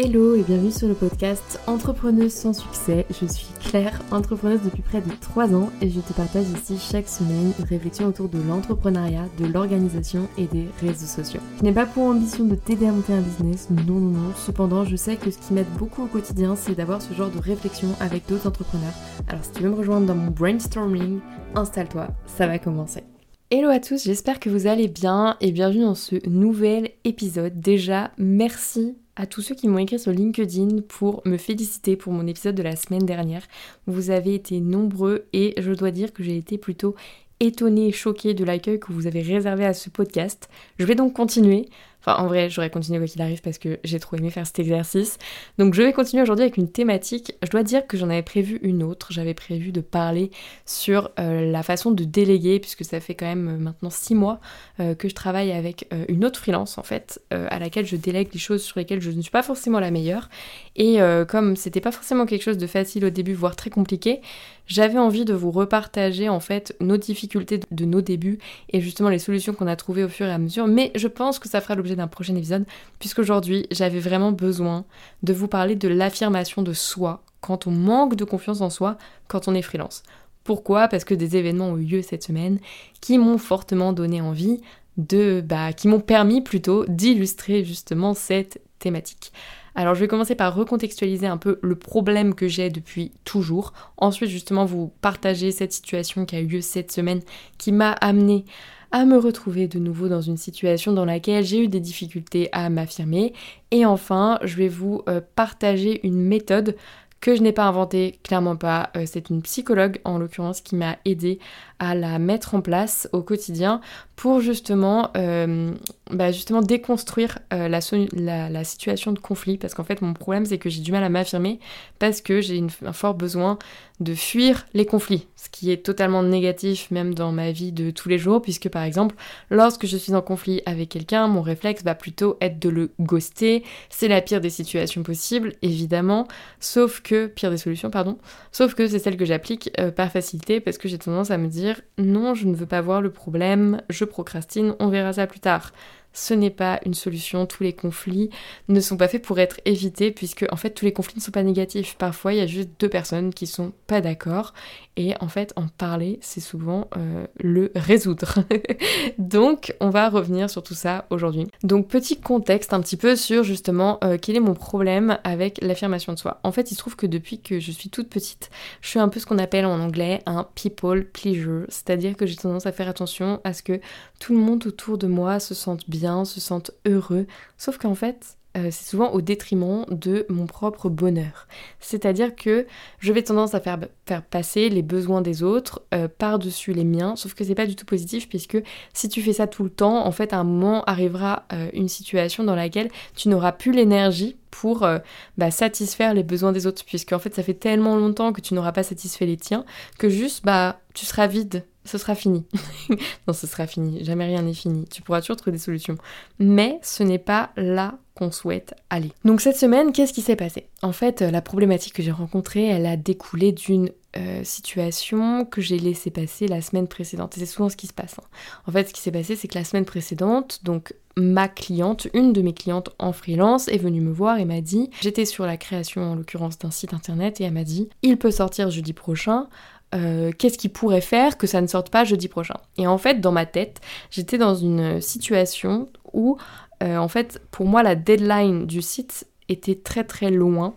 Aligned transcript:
Hello 0.00 0.36
et 0.36 0.44
bienvenue 0.44 0.70
sur 0.70 0.86
le 0.86 0.94
podcast 0.94 1.58
Entrepreneuse 1.66 2.32
sans 2.32 2.52
succès. 2.52 3.04
Je 3.10 3.26
suis 3.26 3.48
Claire, 3.58 4.00
entrepreneuse 4.12 4.60
depuis 4.62 4.82
près 4.82 5.00
de 5.00 5.10
3 5.20 5.52
ans 5.56 5.70
et 5.82 5.90
je 5.90 5.98
te 5.98 6.12
partage 6.12 6.46
ici 6.50 6.78
chaque 6.78 7.08
semaine 7.08 7.52
une 7.58 7.64
réflexion 7.64 8.06
autour 8.06 8.28
de 8.28 8.38
l'entrepreneuriat, 8.40 9.24
de 9.40 9.46
l'organisation 9.46 10.28
et 10.38 10.46
des 10.46 10.68
réseaux 10.80 11.08
sociaux. 11.08 11.40
Je 11.58 11.64
n'ai 11.64 11.72
pas 11.72 11.84
pour 11.84 12.04
ambition 12.04 12.44
de 12.44 12.54
t'aider 12.54 12.86
à 12.86 12.92
monter 12.92 13.12
un 13.12 13.22
business, 13.22 13.70
non 13.70 13.94
non 13.94 14.10
non. 14.10 14.32
Cependant, 14.36 14.84
je 14.84 14.94
sais 14.94 15.16
que 15.16 15.32
ce 15.32 15.38
qui 15.38 15.52
m'aide 15.52 15.66
beaucoup 15.76 16.04
au 16.04 16.06
quotidien, 16.06 16.54
c'est 16.54 16.76
d'avoir 16.76 17.02
ce 17.02 17.12
genre 17.12 17.30
de 17.30 17.40
réflexion 17.40 17.88
avec 17.98 18.22
d'autres 18.28 18.46
entrepreneurs. 18.46 18.94
Alors 19.26 19.44
si 19.44 19.50
tu 19.50 19.64
veux 19.64 19.70
me 19.70 19.74
rejoindre 19.74 20.06
dans 20.06 20.14
mon 20.14 20.30
brainstorming, 20.30 21.18
installe-toi, 21.56 22.06
ça 22.24 22.46
va 22.46 22.60
commencer. 22.60 23.02
Hello 23.50 23.68
à 23.68 23.80
tous, 23.80 24.04
j'espère 24.04 24.38
que 24.38 24.48
vous 24.48 24.68
allez 24.68 24.86
bien 24.86 25.36
et 25.40 25.50
bienvenue 25.50 25.82
dans 25.82 25.96
ce 25.96 26.16
nouvel 26.28 26.90
épisode. 27.02 27.58
Déjà, 27.58 28.12
merci 28.16 28.94
à 29.18 29.26
tous 29.26 29.42
ceux 29.42 29.56
qui 29.56 29.68
m'ont 29.68 29.78
écrit 29.78 29.98
sur 29.98 30.12
LinkedIn 30.12 30.82
pour 30.86 31.22
me 31.26 31.36
féliciter 31.36 31.96
pour 31.96 32.12
mon 32.12 32.26
épisode 32.26 32.54
de 32.54 32.62
la 32.62 32.76
semaine 32.76 33.04
dernière. 33.04 33.42
Vous 33.86 34.10
avez 34.10 34.34
été 34.34 34.60
nombreux 34.60 35.26
et 35.32 35.54
je 35.58 35.72
dois 35.72 35.90
dire 35.90 36.12
que 36.12 36.22
j'ai 36.22 36.36
été 36.36 36.56
plutôt 36.56 36.94
étonnée 37.40 37.88
et 37.88 37.92
choquée 37.92 38.32
de 38.32 38.44
l'accueil 38.44 38.78
que 38.78 38.92
vous 38.92 39.08
avez 39.08 39.20
réservé 39.20 39.64
à 39.64 39.74
ce 39.74 39.90
podcast. 39.90 40.48
Je 40.78 40.86
vais 40.86 40.94
donc 40.94 41.14
continuer. 41.14 41.68
Enfin, 42.00 42.22
en 42.22 42.26
vrai, 42.26 42.48
j'aurais 42.48 42.70
continué 42.70 42.98
quoi 42.98 43.08
qu'il 43.08 43.20
arrive 43.22 43.42
parce 43.42 43.58
que 43.58 43.78
j'ai 43.82 43.98
trop 43.98 44.16
aimé 44.16 44.30
faire 44.30 44.46
cet 44.46 44.58
exercice. 44.60 45.18
Donc, 45.58 45.74
je 45.74 45.82
vais 45.82 45.92
continuer 45.92 46.22
aujourd'hui 46.22 46.44
avec 46.44 46.56
une 46.56 46.70
thématique. 46.70 47.34
Je 47.42 47.50
dois 47.50 47.62
dire 47.62 47.86
que 47.86 47.96
j'en 47.96 48.08
avais 48.08 48.22
prévu 48.22 48.60
une 48.62 48.82
autre. 48.82 49.08
J'avais 49.10 49.34
prévu 49.34 49.72
de 49.72 49.80
parler 49.80 50.30
sur 50.64 51.10
euh, 51.18 51.50
la 51.50 51.62
façon 51.62 51.90
de 51.90 52.04
déléguer, 52.04 52.60
puisque 52.60 52.84
ça 52.84 53.00
fait 53.00 53.14
quand 53.14 53.26
même 53.26 53.48
euh, 53.48 53.58
maintenant 53.58 53.90
six 53.90 54.14
mois 54.14 54.40
euh, 54.78 54.94
que 54.94 55.08
je 55.08 55.14
travaille 55.14 55.50
avec 55.50 55.88
une 56.08 56.24
autre 56.24 56.38
freelance, 56.38 56.78
en 56.78 56.82
fait, 56.82 57.20
à 57.30 57.58
laquelle 57.58 57.86
je 57.86 57.96
délègue 57.96 58.28
les 58.32 58.38
choses 58.38 58.62
sur 58.62 58.78
lesquelles 58.78 59.00
je 59.00 59.10
ne 59.10 59.20
suis 59.20 59.30
pas 59.30 59.42
forcément 59.42 59.80
la 59.80 59.90
meilleure. 59.90 60.28
Et 60.76 60.98
comme 61.28 61.56
c'était 61.56 61.80
pas 61.80 61.90
forcément 61.92 62.26
quelque 62.26 62.42
chose 62.42 62.58
de 62.58 62.66
facile 62.66 63.04
au 63.04 63.10
début, 63.10 63.34
voire 63.34 63.56
très 63.56 63.70
compliqué, 63.70 64.20
j'avais 64.68 64.98
envie 64.98 65.24
de 65.24 65.34
vous 65.34 65.50
repartager 65.50 66.28
en 66.28 66.40
fait 66.40 66.76
nos 66.80 66.98
difficultés 66.98 67.60
de 67.70 67.84
nos 67.84 68.02
débuts 68.02 68.38
et 68.70 68.80
justement 68.80 69.08
les 69.08 69.18
solutions 69.18 69.54
qu'on 69.54 69.66
a 69.66 69.76
trouvées 69.76 70.04
au 70.04 70.08
fur 70.08 70.26
et 70.26 70.32
à 70.32 70.38
mesure. 70.38 70.68
Mais 70.68 70.92
je 70.94 71.08
pense 71.08 71.38
que 71.38 71.48
ça 71.48 71.60
fera 71.60 71.74
l'objet 71.74 71.87
d'un 71.96 72.08
prochain 72.08 72.36
épisode, 72.36 72.66
puisqu'aujourd'hui 72.98 73.66
j'avais 73.70 74.00
vraiment 74.00 74.32
besoin 74.32 74.84
de 75.22 75.32
vous 75.32 75.48
parler 75.48 75.76
de 75.76 75.88
l'affirmation 75.88 76.62
de 76.62 76.72
soi 76.72 77.22
quand 77.40 77.66
on 77.66 77.70
manque 77.70 78.16
de 78.16 78.24
confiance 78.24 78.60
en 78.60 78.70
soi, 78.70 78.98
quand 79.28 79.48
on 79.48 79.54
est 79.54 79.62
freelance. 79.62 80.02
Pourquoi? 80.44 80.88
Parce 80.88 81.04
que 81.04 81.14
des 81.14 81.36
événements 81.36 81.70
ont 81.70 81.76
eu 81.76 81.84
lieu 81.84 82.02
cette 82.02 82.22
semaine 82.22 82.58
qui 83.00 83.18
m'ont 83.18 83.38
fortement 83.38 83.92
donné 83.92 84.20
envie 84.20 84.60
de, 84.96 85.42
bah, 85.44 85.72
qui 85.72 85.88
m'ont 85.88 86.00
permis 86.00 86.40
plutôt 86.40 86.84
d'illustrer 86.88 87.64
justement 87.64 88.14
cette 88.14 88.60
thématique. 88.78 89.32
Alors 89.74 89.94
je 89.94 90.00
vais 90.00 90.08
commencer 90.08 90.34
par 90.34 90.56
recontextualiser 90.56 91.26
un 91.28 91.36
peu 91.36 91.58
le 91.62 91.76
problème 91.76 92.34
que 92.34 92.48
j'ai 92.48 92.68
depuis 92.68 93.12
toujours. 93.24 93.72
Ensuite 93.96 94.28
justement 94.28 94.64
vous 94.64 94.90
partager 95.00 95.52
cette 95.52 95.72
situation 95.72 96.24
qui 96.24 96.34
a 96.34 96.40
eu 96.40 96.46
lieu 96.46 96.60
cette 96.60 96.90
semaine 96.90 97.20
qui 97.58 97.70
m'a 97.70 97.92
amené 97.92 98.44
à 98.92 99.04
me 99.04 99.18
retrouver 99.18 99.68
de 99.68 99.78
nouveau 99.78 100.08
dans 100.08 100.20
une 100.20 100.36
situation 100.36 100.92
dans 100.92 101.04
laquelle 101.04 101.44
j'ai 101.44 101.64
eu 101.64 101.68
des 101.68 101.80
difficultés 101.80 102.48
à 102.52 102.70
m'affirmer. 102.70 103.32
Et 103.70 103.84
enfin, 103.84 104.38
je 104.42 104.56
vais 104.56 104.68
vous 104.68 105.02
euh, 105.08 105.20
partager 105.34 106.06
une 106.06 106.20
méthode 106.20 106.76
que 107.20 107.34
je 107.34 107.42
n'ai 107.42 107.52
pas 107.52 107.64
inventée, 107.64 108.18
clairement 108.22 108.56
pas. 108.56 108.90
Euh, 108.96 109.04
c'est 109.06 109.30
une 109.30 109.42
psychologue 109.42 110.00
en 110.04 110.18
l'occurrence 110.18 110.60
qui 110.60 110.76
m'a 110.76 110.96
aidé 111.04 111.38
à 111.78 111.94
la 111.94 112.18
mettre 112.18 112.54
en 112.54 112.60
place 112.60 113.08
au 113.12 113.22
quotidien 113.22 113.80
pour 114.16 114.40
justement, 114.40 115.10
euh, 115.16 115.72
bah, 116.10 116.32
justement 116.32 116.60
déconstruire 116.60 117.38
euh, 117.52 117.68
la, 117.68 118.48
la, 118.48 118.64
situation 118.64 119.12
de 119.12 119.18
conflit. 119.20 119.58
Parce 119.58 119.74
qu'en 119.74 119.84
fait 119.84 120.02
mon 120.02 120.12
problème 120.12 120.44
c'est 120.44 120.58
que 120.58 120.68
j'ai 120.68 120.80
du 120.80 120.90
mal 120.90 121.04
à 121.04 121.08
m'affirmer 121.08 121.60
parce 121.98 122.20
que 122.20 122.40
j'ai 122.40 122.64
un 122.84 122.92
fort 122.92 123.14
besoin 123.14 123.58
de 124.00 124.14
fuir 124.14 124.66
les 124.74 124.86
conflits, 124.86 125.26
ce 125.34 125.48
qui 125.48 125.72
est 125.72 125.84
totalement 125.84 126.22
négatif 126.22 126.90
même 126.92 127.14
dans 127.14 127.32
ma 127.32 127.50
vie 127.50 127.72
de 127.72 127.90
tous 127.90 128.08
les 128.08 128.18
jours 128.18 128.40
puisque 128.40 128.68
par 128.68 128.84
exemple 128.84 129.16
lorsque 129.50 129.86
je 129.86 129.96
suis 129.96 130.14
en 130.14 130.22
conflit 130.22 130.62
avec 130.66 130.88
quelqu'un 130.88 131.26
mon 131.26 131.42
réflexe 131.42 131.82
va 131.82 131.96
plutôt 131.96 132.36
être 132.40 132.60
de 132.60 132.68
le 132.68 132.92
ghoster, 133.00 133.64
c'est 133.90 134.06
la 134.06 134.20
pire 134.20 134.40
des 134.40 134.50
situations 134.50 135.02
possibles 135.02 135.54
évidemment, 135.62 136.28
sauf 136.60 137.00
que, 137.00 137.26
pire 137.26 137.50
des 137.50 137.56
solutions 137.56 137.90
pardon, 137.90 138.18
sauf 138.52 138.74
que 138.74 138.86
c'est 138.86 139.00
celle 139.00 139.16
que 139.16 139.24
j'applique 139.24 139.70
euh, 139.80 139.90
par 139.90 140.12
facilité 140.12 140.60
parce 140.60 140.78
que 140.78 140.88
j'ai 140.88 140.98
tendance 140.98 141.32
à 141.32 141.38
me 141.38 141.48
dire 141.48 141.67
non, 141.98 142.34
je 142.34 142.46
ne 142.46 142.54
veux 142.54 142.66
pas 142.66 142.80
voir 142.80 143.00
le 143.00 143.10
problème, 143.10 143.82
je 143.88 144.04
procrastine, 144.04 144.74
on 144.78 144.88
verra 144.88 145.12
ça 145.12 145.26
plus 145.26 145.40
tard 145.40 145.72
ce 146.12 146.34
n'est 146.34 146.50
pas 146.50 146.80
une 146.84 146.94
solution. 146.94 147.46
Tous 147.46 147.62
les 147.62 147.72
conflits 147.72 148.30
ne 148.68 148.80
sont 148.80 148.96
pas 148.96 149.08
faits 149.08 149.22
pour 149.22 149.38
être 149.38 149.60
évités, 149.64 150.10
puisque 150.10 150.46
en 150.50 150.56
fait 150.56 150.70
tous 150.70 150.84
les 150.84 150.92
conflits 150.92 151.16
ne 151.16 151.22
sont 151.22 151.30
pas 151.30 151.42
négatifs. 151.42 151.96
Parfois 151.96 152.32
il 152.32 152.38
y 152.38 152.42
a 152.42 152.46
juste 152.46 152.70
deux 152.80 152.88
personnes 152.88 153.32
qui 153.32 153.46
sont 153.46 153.72
pas 153.86 154.00
d'accord, 154.00 154.52
et 154.96 155.14
en 155.20 155.28
fait 155.28 155.52
en 155.56 155.68
parler 155.68 156.18
c'est 156.22 156.40
souvent 156.40 156.88
euh, 156.96 157.26
le 157.38 157.70
résoudre. 157.74 158.38
Donc 159.18 159.74
on 159.80 159.90
va 159.90 160.08
revenir 160.08 160.50
sur 160.50 160.62
tout 160.62 160.74
ça 160.74 161.06
aujourd'hui. 161.10 161.46
Donc 161.62 161.88
petit 161.88 162.18
contexte 162.18 162.72
un 162.72 162.80
petit 162.80 162.96
peu 162.96 163.14
sur 163.14 163.44
justement 163.44 163.98
euh, 164.02 164.16
quel 164.20 164.36
est 164.36 164.40
mon 164.40 164.54
problème 164.54 165.18
avec 165.24 165.58
l'affirmation 165.62 166.12
de 166.12 166.18
soi. 166.18 166.40
En 166.42 166.52
fait 166.52 166.70
il 166.70 166.74
se 166.74 166.80
trouve 166.80 166.96
que 166.96 167.06
depuis 167.06 167.40
que 167.40 167.60
je 167.60 167.70
suis 167.70 167.90
toute 167.90 168.08
petite, 168.08 168.50
je 168.80 168.88
suis 168.88 168.98
un 168.98 169.08
peu 169.08 169.20
ce 169.20 169.26
qu'on 169.26 169.38
appelle 169.38 169.66
en 169.66 169.78
anglais 169.80 170.22
un 170.26 170.46
people 170.54 171.04
pleaser, 171.04 171.64
c'est-à-dire 171.68 172.16
que 172.16 172.26
j'ai 172.26 172.36
tendance 172.36 172.66
à 172.66 172.72
faire 172.72 172.88
attention 172.88 173.40
à 173.44 173.52
ce 173.52 173.62
que 173.62 173.80
tout 174.18 174.32
le 174.32 174.40
monde 174.40 174.66
autour 174.66 174.98
de 174.98 175.06
moi 175.06 175.38
se 175.38 175.54
sente 175.54 175.88
bien 175.88 175.97
se 176.24 176.40
sentent 176.40 176.70
heureux. 176.86 177.26
Sauf 177.56 177.78
qu'en 177.78 177.94
fait, 177.94 178.37
euh, 178.58 178.68
c'est 178.70 178.88
souvent 178.88 179.10
au 179.12 179.20
détriment 179.20 179.84
de 179.90 180.26
mon 180.28 180.46
propre 180.46 180.88
bonheur. 180.88 181.46
C'est-à-dire 181.80 182.34
que 182.34 182.66
je 182.98 183.12
vais 183.12 183.22
tendance 183.22 183.54
à 183.54 183.60
faire, 183.60 183.78
faire 184.06 184.22
passer 184.22 184.68
les 184.68 184.82
besoins 184.82 185.22
des 185.22 185.42
autres 185.42 185.82
euh, 185.94 186.08
par-dessus 186.08 186.72
les 186.72 186.84
miens, 186.84 187.14
sauf 187.16 187.34
que 187.34 187.44
c'est 187.44 187.54
pas 187.54 187.66
du 187.66 187.76
tout 187.76 187.84
positif 187.84 188.28
puisque 188.28 188.58
si 188.92 189.08
tu 189.08 189.22
fais 189.22 189.32
ça 189.32 189.46
tout 189.46 189.62
le 189.64 189.70
temps, 189.70 190.04
en 190.06 190.12
fait 190.12 190.32
à 190.32 190.38
un 190.38 190.44
moment 190.44 190.82
arrivera 190.84 191.44
euh, 191.52 191.70
une 191.72 191.88
situation 191.88 192.42
dans 192.42 192.56
laquelle 192.56 192.90
tu 193.14 193.28
n'auras 193.28 193.52
plus 193.52 193.72
l'énergie 193.72 194.36
pour 194.50 194.88
bah, 195.36 195.50
satisfaire 195.50 196.14
les 196.14 196.24
besoins 196.24 196.52
des 196.52 196.66
autres, 196.66 196.82
puisque 196.84 197.12
en 197.12 197.18
fait 197.18 197.34
ça 197.34 197.42
fait 197.42 197.54
tellement 197.54 197.96
longtemps 197.96 198.32
que 198.32 198.40
tu 198.40 198.54
n'auras 198.54 198.72
pas 198.72 198.82
satisfait 198.82 199.26
les 199.26 199.36
tiens 199.36 199.64
que 199.98 200.08
juste 200.08 200.44
bah 200.44 200.80
tu 200.94 201.04
seras 201.06 201.26
vide 201.26 201.64
ce 201.88 201.98
sera 201.98 202.14
fini. 202.14 202.44
non, 203.26 203.32
ce 203.32 203.46
sera 203.46 203.66
fini. 203.66 204.04
Jamais 204.04 204.26
rien 204.26 204.42
n'est 204.42 204.54
fini. 204.54 204.84
Tu 204.88 205.02
pourras 205.02 205.20
toujours 205.22 205.36
trouver 205.36 205.52
des 205.52 205.62
solutions. 205.62 205.96
Mais 206.38 206.78
ce 206.82 207.02
n'est 207.02 207.18
pas 207.18 207.50
là 207.56 207.98
qu'on 208.18 208.32
souhaite 208.32 208.74
aller. 208.90 209.12
Donc 209.24 209.40
cette 209.40 209.56
semaine, 209.56 209.92
qu'est-ce 209.92 210.12
qui 210.12 210.22
s'est 210.22 210.36
passé? 210.36 210.68
En 210.82 210.92
fait, 210.92 211.20
la 211.22 211.40
problématique 211.40 211.94
que 211.94 212.02
j'ai 212.02 212.10
rencontrée, 212.10 212.66
elle 212.66 212.86
a 212.86 212.96
découlé 212.96 213.52
d'une 213.52 213.90
euh, 214.16 214.42
situation 214.42 215.44
que 215.44 215.60
j'ai 215.60 215.78
laissé 215.78 216.10
passer 216.10 216.48
la 216.48 216.60
semaine 216.60 216.88
précédente. 216.88 217.34
C'est 217.36 217.46
souvent 217.46 217.68
ce 217.68 217.76
qui 217.76 217.86
se 217.86 217.92
passe. 217.92 218.16
Hein. 218.18 218.26
En 218.66 218.72
fait, 218.72 218.88
ce 218.88 218.94
qui 218.94 219.00
s'est 219.00 219.12
passé, 219.12 219.36
c'est 219.36 219.48
que 219.48 219.58
la 219.58 219.64
semaine 219.64 219.84
précédente, 219.84 220.60
donc 220.64 220.94
ma 221.16 221.48
cliente, 221.48 222.08
une 222.14 222.32
de 222.32 222.42
mes 222.42 222.54
clientes 222.54 222.90
en 222.98 223.12
freelance, 223.12 223.68
est 223.68 223.78
venue 223.78 224.00
me 224.00 224.12
voir 224.12 224.38
et 224.38 224.44
m'a 224.44 224.60
dit, 224.60 224.90
j'étais 225.00 225.24
sur 225.24 225.46
la 225.46 225.56
création 225.56 226.02
en 226.02 226.14
l'occurrence 226.14 226.58
d'un 226.58 226.70
site 226.70 226.94
internet, 226.94 227.40
et 227.40 227.44
elle 227.44 227.52
m'a 227.52 227.64
dit, 227.64 227.88
il 228.02 228.16
peut 228.18 228.30
sortir 228.30 228.70
jeudi 228.70 228.92
prochain. 228.92 229.48
Euh, 229.94 230.32
qu'est-ce 230.32 230.58
qui 230.58 230.68
pourrait 230.68 231.00
faire 231.00 231.38
que 231.38 231.46
ça 231.46 231.60
ne 231.60 231.66
sorte 231.66 231.90
pas 231.90 232.04
jeudi 232.04 232.28
prochain? 232.28 232.56
Et 232.76 232.86
en 232.86 232.98
fait, 232.98 233.20
dans 233.20 233.32
ma 233.32 233.46
tête, 233.46 233.80
j'étais 234.10 234.38
dans 234.38 234.54
une 234.54 235.00
situation 235.00 235.88
où, 236.12 236.36
euh, 236.36 236.67
en 236.82 237.08
fait, 237.08 237.40
pour 237.50 237.66
moi, 237.66 237.82
la 237.82 237.94
deadline 237.94 238.66
du 238.66 238.82
site 238.82 239.26
était 239.48 239.76
très 239.76 240.04
très 240.04 240.30
loin. 240.30 240.74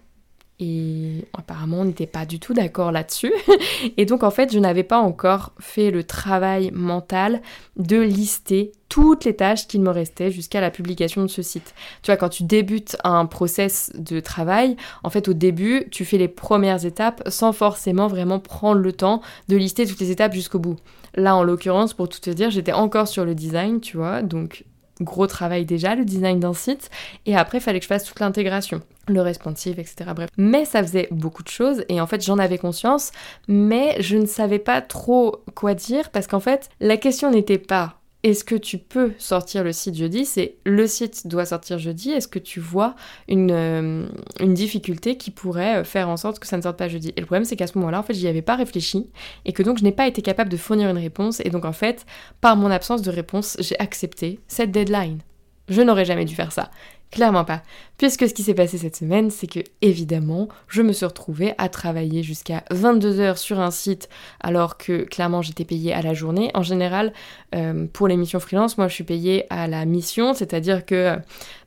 Et 0.64 1.26
apparemment, 1.34 1.80
on 1.80 1.86
n'était 1.86 2.06
pas 2.06 2.28
du 2.28 2.40
tout 2.40 2.54
d'accord 2.54 2.92
là-dessus. 2.92 3.34
et 3.98 4.06
donc, 4.06 4.22
en 4.22 4.30
fait, 4.30 4.54
je 4.54 4.60
n'avais 4.60 4.84
pas 4.84 5.00
encore 5.00 5.54
fait 5.60 5.90
le 5.90 6.04
travail 6.04 6.70
mental 6.72 7.42
de 7.78 7.98
lister 8.00 8.72
toutes 8.88 9.26
les 9.26 9.36
tâches 9.36 9.68
qu'il 9.68 9.82
me 9.82 9.90
restait 9.90 10.30
jusqu'à 10.30 10.62
la 10.62 10.70
publication 10.70 11.24
de 11.24 11.28
ce 11.28 11.42
site. 11.42 11.74
Tu 12.04 12.12
vois, 12.12 12.18
quand 12.18 12.30
tu 12.30 12.44
débutes 12.44 12.96
un 13.04 13.26
process 13.26 13.92
de 13.96 14.20
travail, 14.20 14.76
en 15.04 15.10
fait 15.10 15.28
au 15.30 15.34
début, 15.34 15.88
tu 15.90 16.06
fais 16.06 16.20
les 16.20 16.28
premières 16.28 16.86
étapes 16.86 17.24
sans 17.28 17.54
forcément 17.54 18.08
vraiment 18.08 18.40
prendre 18.40 18.82
le 18.82 18.94
temps 18.94 19.22
de 19.48 19.58
lister 19.58 19.88
toutes 19.88 20.00
les 20.00 20.12
étapes 20.12 20.34
jusqu'au 20.34 20.60
bout. 20.60 20.76
Là, 21.16 21.36
en 21.36 21.44
l'occurrence, 21.44 21.96
pour 21.96 22.08
tout 22.08 22.20
te 22.20 22.30
dire, 22.30 22.52
j'étais 22.52 22.72
encore 22.72 23.08
sur 23.08 23.26
le 23.26 23.34
design, 23.34 23.80
tu 23.80 23.98
vois, 23.98 24.22
donc 24.22 24.66
gros 25.00 25.28
travail 25.28 25.66
déjà, 25.66 25.96
le 25.96 26.06
design 26.06 26.40
d'un 26.40 26.54
site, 26.54 26.90
et 27.26 27.36
après, 27.36 27.60
il 27.60 27.62
fallait 27.62 27.80
que 27.80 27.84
je 27.84 27.88
fasse 27.88 28.04
toute 28.04 28.20
l'intégration, 28.20 28.82
le 29.08 29.22
responsive, 29.22 29.80
etc. 29.80 30.12
Bref. 30.16 30.30
Mais 30.38 30.66
ça 30.66 30.84
faisait 30.84 31.08
beaucoup 31.12 31.44
de 31.44 31.48
choses, 31.48 31.84
et 31.90 32.02
en 32.02 32.08
fait, 32.08 32.24
j'en 32.24 32.38
avais 32.38 32.58
conscience, 32.58 33.12
mais 33.48 33.96
je 34.00 34.18
ne 34.18 34.26
savais 34.26 34.60
pas 34.60 34.82
trop 34.82 35.44
quoi 35.56 35.74
dire, 35.74 36.10
parce 36.10 36.28
qu'en 36.28 36.40
fait, 36.40 36.70
la 36.80 36.98
question 36.98 37.32
n'était 37.32 37.58
pas 37.58 38.01
est-ce 38.24 38.44
que 38.44 38.56
tu 38.56 38.78
peux 38.78 39.14
sortir 39.18 39.64
le 39.64 39.72
site 39.72 39.96
jeudi? 39.96 40.26
C'est 40.26 40.56
le 40.64 40.86
site 40.86 41.26
doit 41.26 41.46
sortir 41.46 41.80
jeudi. 41.80 42.12
Est-ce 42.12 42.28
que 42.28 42.38
tu 42.38 42.60
vois 42.60 42.96
une, 43.28 43.52
euh, 43.52 44.08
difficulté 44.40 45.18
qui 45.18 45.32
pourrait 45.32 45.78
euh, 45.78 45.84
faire 45.84 46.08
en 46.08 46.18
sorte 46.18 46.38
que 46.38 46.46
ça 46.46 46.56
ne 46.58 46.62
sorte 46.62 46.78
pas 46.78 46.88
jeudi? 46.88 47.14
Et 47.16 47.20
le 47.20 47.26
problème, 47.26 47.46
c'est 47.46 47.56
qu'à 47.56 47.66
ce 47.66 47.78
moment-là, 47.80 48.00
en 48.00 48.04
fait, 48.04 48.14
j'y 48.14 48.28
avais 48.28 48.44
pas 48.44 48.56
réfléchi 48.56 49.10
et 49.46 49.54
que 49.54 49.64
donc 49.64 49.80
je 49.80 49.84
n'ai 49.84 49.92
pas 49.92 50.08
été 50.08 50.22
capable 50.22 50.52
de 50.52 50.58
fournir 50.58 50.90
une 50.90 51.00
réponse. 51.00 51.40
Et 51.44 51.50
donc, 51.50 51.66
en 51.66 51.74
fait, 51.74 52.06
par 52.42 52.56
mon 52.56 52.70
absence 52.70 53.02
de 53.02 53.10
réponse, 53.10 53.58
j'ai 53.60 53.80
accepté 53.80 54.40
cette 54.48 54.72
deadline. 54.72 55.20
Je 55.68 55.82
n'aurais 55.82 56.06
jamais 56.06 56.26
dû 56.26 56.36
faire 56.36 56.52
ça. 56.52 56.70
Clairement 57.12 57.44
pas. 57.44 57.62
Puisque 57.98 58.30
ce 58.30 58.34
qui 58.34 58.42
s'est 58.42 58.54
passé 58.54 58.78
cette 58.78 58.96
semaine, 58.96 59.32
c'est 59.32 59.46
que 59.46 59.60
évidemment, 59.82 60.48
je 60.70 60.82
me 60.82 60.94
suis 60.94 61.06
retrouvée 61.06 61.54
à 61.58 61.68
travailler 61.68 62.24
jusqu'à 62.24 62.64
22 62.72 63.20
heures 63.20 63.38
sur 63.38 63.60
un 63.60 63.70
site 63.70 64.08
alors 64.40 64.78
que 64.78 65.04
clairement 65.04 65.42
j'étais 65.42 65.66
payée 65.66 65.94
à 65.94 66.02
la 66.02 66.14
journée. 66.14 66.52
En 66.54 66.64
général, 66.64 67.12
euh, 67.54 67.86
pour 67.92 68.08
les 68.08 68.16
missions 68.16 68.40
freelance, 68.40 68.78
moi 68.78 68.88
je 68.88 68.94
suis 68.94 69.04
payée 69.04 69.46
à 69.50 69.68
la 69.68 69.84
mission, 69.84 70.34
c'est-à-dire 70.34 70.86
que 70.86 71.18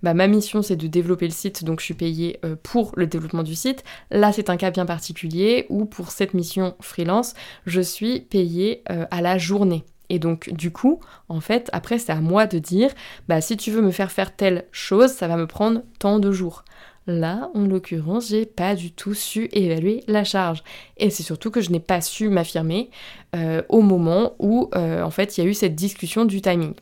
bah, 0.03 0.15
ma 0.15 0.29
mission 0.29 0.63
c'est 0.63 0.77
de 0.77 0.87
développer 0.87 1.27
le 1.27 1.33
site, 1.33 1.63
donc 1.63 1.81
je 1.81 1.85
suis 1.85 1.95
payée 1.95 2.41
euh, 2.43 2.57
pour 2.63 2.93
le 2.97 3.07
développement 3.07 3.43
du 3.43 3.55
site. 3.55 3.85
Là 4.11 4.33
c'est 4.33 4.49
un 4.49 4.57
cas 4.57 4.71
bien 4.71 4.87
particulier 4.87 5.67
où 5.69 5.85
pour 5.85 6.11
cette 6.11 6.33
mission 6.33 6.75
freelance, 6.81 7.35
je 7.67 7.83
suis 7.83 8.21
payée 8.21 8.83
euh, 8.91 9.05
à 9.11 9.21
la 9.21 9.37
journée. 9.37 9.85
Et 10.15 10.21
donc, 10.21 10.49
du 10.53 10.71
coup, 10.71 11.01
en 11.29 11.41
fait, 11.41 11.69
après, 11.73 11.99
c'est 11.99 12.13
à 12.13 12.21
moi 12.21 12.47
de 12.47 12.61
dire, 12.61 12.89
bah, 13.27 13.41
si 13.41 13.57
tu 13.57 13.73
veux 13.73 13.83
me 13.83 13.91
faire 13.91 14.13
faire 14.13 14.37
telle 14.37 14.67
chose, 14.71 15.11
ça 15.11 15.27
va 15.27 15.37
me 15.37 15.49
prendre 15.49 15.83
tant 15.99 16.21
de 16.21 16.31
jours. 16.31 16.65
Là, 17.09 17.51
en 17.53 17.67
l'occurrence, 17.67 18.29
j'ai 18.29 18.47
pas 18.47 18.77
du 18.77 18.93
tout 18.93 19.13
su 19.13 19.49
évaluer 19.51 20.05
la 20.07 20.23
charge. 20.23 20.63
Et 20.99 21.11
c'est 21.11 21.25
surtout 21.25 21.51
que 21.51 21.61
je 21.61 21.73
n'ai 21.73 21.81
pas 21.81 22.01
su 22.01 22.29
m'affirmer 22.29 22.91
euh, 23.35 23.63
au 23.69 23.81
moment 23.81 24.35
où, 24.39 24.71
euh, 24.77 25.03
en 25.03 25.11
fait, 25.11 25.37
il 25.37 25.43
y 25.43 25.47
a 25.49 25.51
eu 25.51 25.55
cette 25.55 25.75
discussion 25.75 26.25
du 26.25 26.41
timing. 26.41 26.75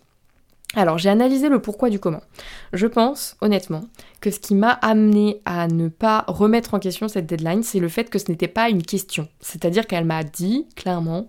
Alors 0.74 0.96
j'ai 0.96 1.10
analysé 1.10 1.50
le 1.50 1.60
pourquoi 1.60 1.90
du 1.90 1.98
comment. 1.98 2.22
Je 2.72 2.86
pense 2.86 3.36
honnêtement 3.42 3.82
que 4.20 4.30
ce 4.30 4.40
qui 4.40 4.54
m'a 4.54 4.70
amené 4.70 5.42
à 5.44 5.68
ne 5.68 5.88
pas 5.88 6.24
remettre 6.28 6.72
en 6.72 6.78
question 6.78 7.08
cette 7.08 7.26
deadline, 7.26 7.62
c'est 7.62 7.78
le 7.78 7.88
fait 7.88 8.08
que 8.08 8.18
ce 8.18 8.30
n'était 8.30 8.48
pas 8.48 8.70
une 8.70 8.82
question. 8.82 9.28
C'est-à-dire 9.40 9.86
qu'elle 9.86 10.06
m'a 10.06 10.24
dit 10.24 10.66
clairement, 10.74 11.26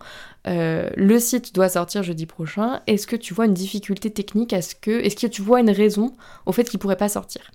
euh, 0.47 0.89
le 0.95 1.19
site 1.19 1.55
doit 1.55 1.69
sortir 1.69 2.03
jeudi 2.03 2.25
prochain, 2.25 2.81
est-ce 2.87 3.07
que 3.07 3.15
tu 3.15 3.33
vois 3.33 3.45
une 3.45 3.53
difficulté 3.53 4.09
technique? 4.11 4.53
Est-ce 4.53 4.75
que, 4.75 4.91
est 4.91 5.19
que 5.19 5.27
tu 5.27 5.41
vois 5.41 5.59
une 5.59 5.71
raison 5.71 6.13
au 6.45 6.51
fait 6.51 6.65
qu'il 6.65 6.79
pourrait 6.79 6.97
pas 6.97 7.09
sortir? 7.09 7.51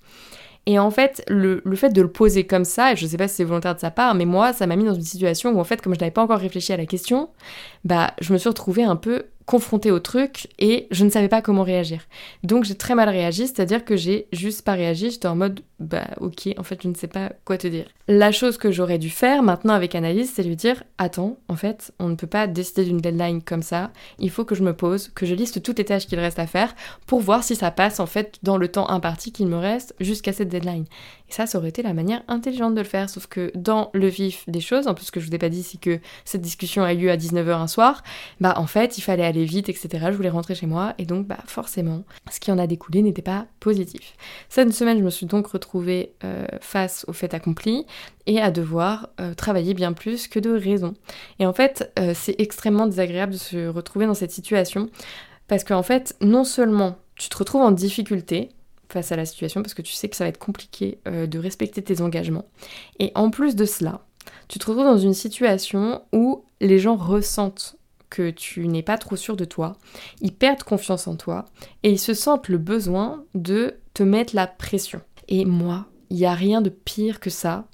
Et 0.66 0.78
en 0.78 0.90
fait, 0.90 1.24
le, 1.28 1.62
le, 1.64 1.76
fait 1.76 1.90
de 1.90 2.02
le 2.02 2.12
poser 2.12 2.46
comme 2.46 2.66
ça, 2.66 2.92
et 2.92 2.96
je 2.96 3.06
sais 3.06 3.16
pas 3.16 3.26
si 3.26 3.36
c'est 3.36 3.44
volontaire 3.44 3.74
de 3.74 3.80
sa 3.80 3.90
part, 3.90 4.14
mais 4.14 4.26
moi, 4.26 4.52
ça 4.52 4.66
m'a 4.66 4.76
mis 4.76 4.84
dans 4.84 4.94
une 4.94 5.00
situation 5.00 5.52
où 5.52 5.60
en 5.60 5.64
fait, 5.64 5.80
comme 5.80 5.94
je 5.94 6.00
n'avais 6.00 6.10
pas 6.10 6.22
encore 6.22 6.40
réfléchi 6.40 6.74
à 6.74 6.76
la 6.76 6.84
question, 6.84 7.30
bah, 7.84 8.12
je 8.20 8.34
me 8.34 8.38
suis 8.38 8.50
retrouvée 8.50 8.84
un 8.84 8.96
peu 8.96 9.24
confrontée 9.46 9.90
au 9.90 9.98
truc 9.98 10.48
et 10.58 10.86
je 10.90 11.06
ne 11.06 11.10
savais 11.10 11.28
pas 11.28 11.40
comment 11.40 11.62
réagir. 11.62 12.02
Donc 12.42 12.64
j'ai 12.64 12.74
très 12.74 12.94
mal 12.94 13.08
réagi, 13.08 13.46
c'est-à-dire 13.46 13.82
que 13.82 13.96
j'ai 13.96 14.28
juste 14.30 14.60
pas 14.62 14.74
réagi, 14.74 15.10
j'étais 15.10 15.26
en 15.26 15.36
mode 15.36 15.60
bah 15.80 16.08
ok, 16.20 16.48
en 16.58 16.62
fait 16.62 16.82
je 16.82 16.88
ne 16.88 16.94
sais 16.94 17.06
pas 17.06 17.32
quoi 17.44 17.58
te 17.58 17.66
dire. 17.66 17.86
La 18.08 18.32
chose 18.32 18.58
que 18.58 18.72
j'aurais 18.72 18.98
dû 18.98 19.10
faire 19.10 19.42
maintenant 19.42 19.74
avec 19.74 19.94
analyse, 19.94 20.32
c'est 20.34 20.42
lui 20.42 20.56
dire 20.56 20.82
attends, 20.98 21.38
en 21.48 21.56
fait 21.56 21.92
on 21.98 22.08
ne 22.08 22.14
peut 22.14 22.26
pas 22.26 22.46
décider 22.46 22.84
d'une 22.84 22.98
deadline 22.98 23.42
comme 23.42 23.62
ça, 23.62 23.90
il 24.18 24.30
faut 24.30 24.44
que 24.44 24.54
je 24.54 24.62
me 24.62 24.74
pose, 24.74 25.10
que 25.14 25.26
je 25.26 25.34
liste 25.34 25.62
toutes 25.62 25.78
les 25.78 25.84
tâches 25.84 26.06
qu'il 26.06 26.18
reste 26.18 26.38
à 26.38 26.46
faire 26.46 26.74
pour 27.06 27.20
voir 27.20 27.44
si 27.44 27.54
ça 27.54 27.70
passe 27.70 28.00
en 28.00 28.06
fait 28.06 28.38
dans 28.42 28.56
le 28.56 28.68
temps 28.68 28.88
imparti 28.88 29.32
qu'il 29.32 29.46
me 29.46 29.56
reste 29.56 29.94
jusqu'à 30.00 30.32
cette 30.32 30.48
deadline. 30.48 30.86
Et 31.28 31.32
ça, 31.32 31.46
ça 31.46 31.58
aurait 31.58 31.68
été 31.68 31.82
la 31.82 31.92
manière 31.92 32.22
intelligente 32.26 32.74
de 32.74 32.80
le 32.80 32.86
faire. 32.86 33.10
Sauf 33.10 33.26
que 33.26 33.52
dans 33.54 33.90
le 33.92 34.06
vif 34.06 34.44
des 34.48 34.60
choses, 34.60 34.88
en 34.88 34.94
plus 34.94 35.06
ce 35.06 35.12
que 35.12 35.20
je 35.20 35.26
vous 35.26 35.34
ai 35.34 35.38
pas 35.38 35.50
dit, 35.50 35.62
c'est 35.62 35.78
que 35.78 36.00
cette 36.24 36.40
discussion 36.40 36.82
a 36.82 36.94
eu 36.94 36.98
lieu 36.98 37.10
à 37.10 37.16
19h 37.16 37.52
un 37.52 37.66
soir, 37.66 38.02
bah 38.40 38.54
en 38.56 38.66
fait, 38.66 38.98
il 38.98 39.02
fallait 39.02 39.24
aller 39.24 39.44
vite, 39.44 39.68
etc. 39.68 40.06
Je 40.10 40.16
voulais 40.16 40.30
rentrer 40.30 40.54
chez 40.54 40.66
moi, 40.66 40.94
et 40.98 41.04
donc 41.04 41.26
bah 41.26 41.38
forcément, 41.46 42.04
ce 42.30 42.40
qui 42.40 42.50
en 42.50 42.58
a 42.58 42.66
découlé 42.66 43.02
n'était 43.02 43.22
pas 43.22 43.46
positif. 43.60 44.14
Cette 44.48 44.72
semaine, 44.72 44.98
je 44.98 45.04
me 45.04 45.10
suis 45.10 45.26
donc 45.26 45.48
retrouvée 45.48 45.67
euh, 45.74 46.46
face 46.60 47.04
au 47.08 47.12
fait 47.12 47.34
accompli 47.34 47.86
et 48.26 48.40
à 48.40 48.50
devoir 48.50 49.10
euh, 49.20 49.34
travailler 49.34 49.74
bien 49.74 49.92
plus 49.92 50.28
que 50.28 50.38
de 50.38 50.50
raison. 50.50 50.94
Et 51.38 51.46
en 51.46 51.52
fait, 51.52 51.92
euh, 51.98 52.12
c'est 52.14 52.36
extrêmement 52.38 52.86
désagréable 52.86 53.32
de 53.32 53.38
se 53.38 53.68
retrouver 53.68 54.06
dans 54.06 54.14
cette 54.14 54.30
situation 54.30 54.88
parce 55.46 55.64
qu'en 55.64 55.82
fait, 55.82 56.16
non 56.20 56.44
seulement 56.44 56.96
tu 57.16 57.28
te 57.28 57.36
retrouves 57.36 57.62
en 57.62 57.70
difficulté, 57.70 58.50
face 58.90 59.12
à 59.12 59.16
la 59.16 59.26
situation 59.26 59.62
parce 59.62 59.74
que 59.74 59.82
tu 59.82 59.92
sais 59.92 60.08
que 60.08 60.16
ça 60.16 60.24
va 60.24 60.28
être 60.28 60.38
compliqué 60.38 60.98
de 61.04 61.38
respecter 61.38 61.82
tes 61.82 62.00
engagements. 62.00 62.46
Et 62.98 63.12
en 63.14 63.28
plus 63.28 63.54
de 63.54 63.66
cela, 63.66 64.00
tu 64.48 64.58
te 64.58 64.64
retrouves 64.64 64.86
dans 64.86 64.96
une 64.96 65.12
situation 65.12 66.00
où 66.14 66.44
les 66.62 66.78
gens 66.78 66.96
ressentent 66.96 67.76
que 68.08 68.30
tu 68.30 68.66
n'es 68.66 68.82
pas 68.82 68.96
trop 68.96 69.16
sûr 69.16 69.36
de 69.36 69.44
toi, 69.44 69.76
ils 70.20 70.34
perdent 70.34 70.62
confiance 70.62 71.06
en 71.06 71.16
toi 71.16 71.44
et 71.82 71.90
ils 71.90 71.98
se 71.98 72.14
sentent 72.14 72.48
le 72.48 72.56
besoin 72.56 73.24
de 73.34 73.76
te 73.94 74.02
mettre 74.02 74.34
la 74.34 74.46
pression. 74.46 75.02
Et 75.28 75.44
moi, 75.44 75.86
il 76.10 76.16
n'y 76.16 76.26
a 76.26 76.34
rien 76.34 76.60
de 76.60 76.70
pire 76.70 77.20
que 77.20 77.30
ça. 77.30 77.66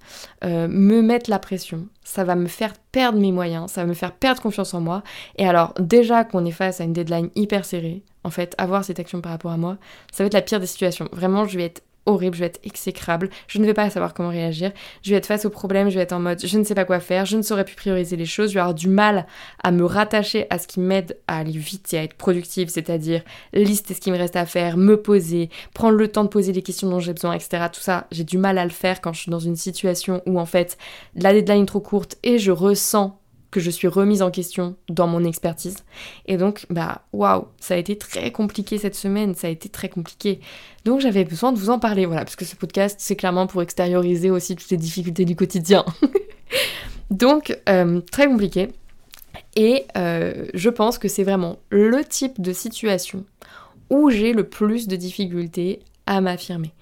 Euh, 0.45 0.67
me 0.69 1.03
mettre 1.03 1.31
la 1.31 1.39
pression, 1.39 1.87
ça 2.03 2.25
va 2.25 2.35
me 2.35 2.47
faire 2.47 2.75
perdre 2.93 3.19
mes 3.19 3.33
moyens, 3.33 3.71
ça 3.71 3.83
va 3.83 3.87
me 3.87 3.95
faire 3.95 4.13
perdre 4.13 4.43
confiance 4.43 4.75
en 4.75 4.81
moi. 4.81 5.03
Et 5.39 5.47
alors, 5.47 5.73
déjà 5.79 6.25
qu'on 6.25 6.45
est 6.45 6.51
face 6.51 6.81
à 6.81 6.85
une 6.85 6.93
deadline 6.93 7.31
hyper 7.35 7.65
serrée, 7.65 8.03
en 8.25 8.31
fait, 8.31 8.55
avoir 8.59 8.85
cette 8.85 8.99
action 8.99 9.21
par 9.21 9.33
rapport 9.33 9.53
à 9.53 9.57
moi, 9.57 9.79
ça 10.13 10.25
va 10.25 10.27
être 10.27 10.35
la 10.35 10.43
pire 10.43 10.61
des 10.61 10.67
situations. 10.67 11.09
Vraiment, 11.13 11.45
je 11.47 11.57
vais 11.57 11.65
être 11.65 11.83
horrible, 12.07 12.35
je 12.35 12.41
vais 12.41 12.47
être 12.47 12.61
exécrable, 12.65 13.31
je 13.49 13.59
ne 13.59 13.67
vais 13.67 13.75
pas 13.75 13.89
savoir 13.91 14.15
comment 14.15 14.29
réagir, 14.29 14.73
je 15.03 15.11
vais 15.11 15.17
être 15.17 15.27
face 15.27 15.45
au 15.45 15.51
problème, 15.51 15.89
je 15.89 15.97
vais 15.97 16.03
être 16.03 16.13
en 16.13 16.21
mode 16.21 16.45
je 16.45 16.59
ne 16.59 16.65
sais 16.65 16.75
pas 16.75 16.85
quoi 16.85 17.01
faire, 17.01 17.25
je 17.25 17.37
ne 17.37 17.43
saurais 17.43 17.65
plus 17.65 17.77
prioriser 17.77 18.17
les 18.17 18.27
choses, 18.27 18.51
je 18.51 18.55
vais 18.55 18.61
avoir 18.61 18.75
du 18.75 18.89
mal 18.89 19.27
à 19.63 19.71
me 19.71 19.85
rattacher 19.85 20.47
à 20.51 20.59
ce 20.59 20.67
qui 20.67 20.81
m'aide 20.81 21.19
à 21.27 21.39
aller 21.39 21.53
vite 21.53 21.93
et 21.95 21.99
à 21.99 22.03
être 22.03 22.15
productive, 22.15 22.69
c'est-à-dire 22.69 23.23
lister 23.53 23.95
ce 23.95 24.01
qui 24.01 24.11
me 24.11 24.19
reste 24.19 24.37
à 24.37 24.47
faire, 24.47 24.77
me 24.77 25.01
poser, 25.01 25.51
prendre 25.75 25.97
le 25.97 26.09
temps 26.09 26.25
de 26.25 26.29
poser 26.29 26.53
les 26.53 26.63
questions 26.63 26.89
dont 26.89 27.01
j'ai 27.01 27.13
besoin, 27.13 27.35
etc. 27.35 27.67
Tout 27.73 27.81
ça, 27.81 28.07
j'ai 28.11 28.25
du 28.25 28.39
mal 28.39 28.59
à 28.59 28.65
le 28.65 28.71
faire 28.71 29.01
quand 29.01 29.13
je 29.13 29.21
suis 29.21 29.31
dans 29.31 29.39
une 29.39 29.57
situation 29.57 30.23
où 30.27 30.39
en 30.39 30.47
fait 30.47 30.79
la 31.15 31.33
deadline 31.33 31.63
est 31.63 31.67
trop 31.67 31.81
courte 31.81 32.17
et 32.23 32.39
je 32.39 32.51
ressens 32.51 33.21
que 33.55 33.61
je 33.61 33.71
suis 33.71 33.87
remise 33.87 34.21
en 34.21 34.33
question 34.33 34.75
dans 34.89 35.07
mon 35.07 35.23
expertise. 35.23 35.77
Et 36.27 36.37
donc, 36.37 36.67
bah, 36.71 37.03
waouh, 37.13 37.47
ça 37.61 37.75
a 37.75 37.77
été 37.77 37.97
très 37.97 38.33
compliqué 38.33 38.79
cette 38.79 38.97
semaine, 38.97 39.37
ça 39.37 39.47
a 39.47 39.51
été 39.51 39.69
très 39.69 39.89
compliqué. 39.89 40.41
Donc, 40.85 41.01
j'avais 41.01 41.23
besoin 41.23 41.53
de 41.53 41.59
vous 41.59 41.71
en 41.71 41.79
parler, 41.79 42.05
voilà, 42.05 42.25
parce 42.25 42.35
que 42.35 42.45
ce 42.45 42.57
podcast, 42.57 42.97
c'est 42.99 43.15
clairement 43.15 43.47
pour 43.47 43.63
extérioriser 43.63 44.29
aussi 44.29 44.57
toutes 44.57 44.71
les 44.71 44.77
difficultés 44.77 45.25
du 45.25 45.37
quotidien. 45.37 45.85
donc, 47.13 47.57
euh, 47.69 48.01
très 48.11 48.27
compliqué. 48.27 48.71
Et 49.55 49.85
euh, 49.97 50.47
je 50.53 50.69
pense 50.69 50.99
que 50.99 51.07
c'est 51.07 51.23
vraiment 51.23 51.61
le 51.71 52.05
type 52.05 52.41
de 52.41 52.53
situation 52.53 53.25
où 53.89 54.11
j'ai 54.11 54.33
le 54.33 54.49
plus 54.49 54.89
de 54.89 54.97
difficultés 54.97 55.79
à 56.07 56.21
m'affirmer. 56.21 56.73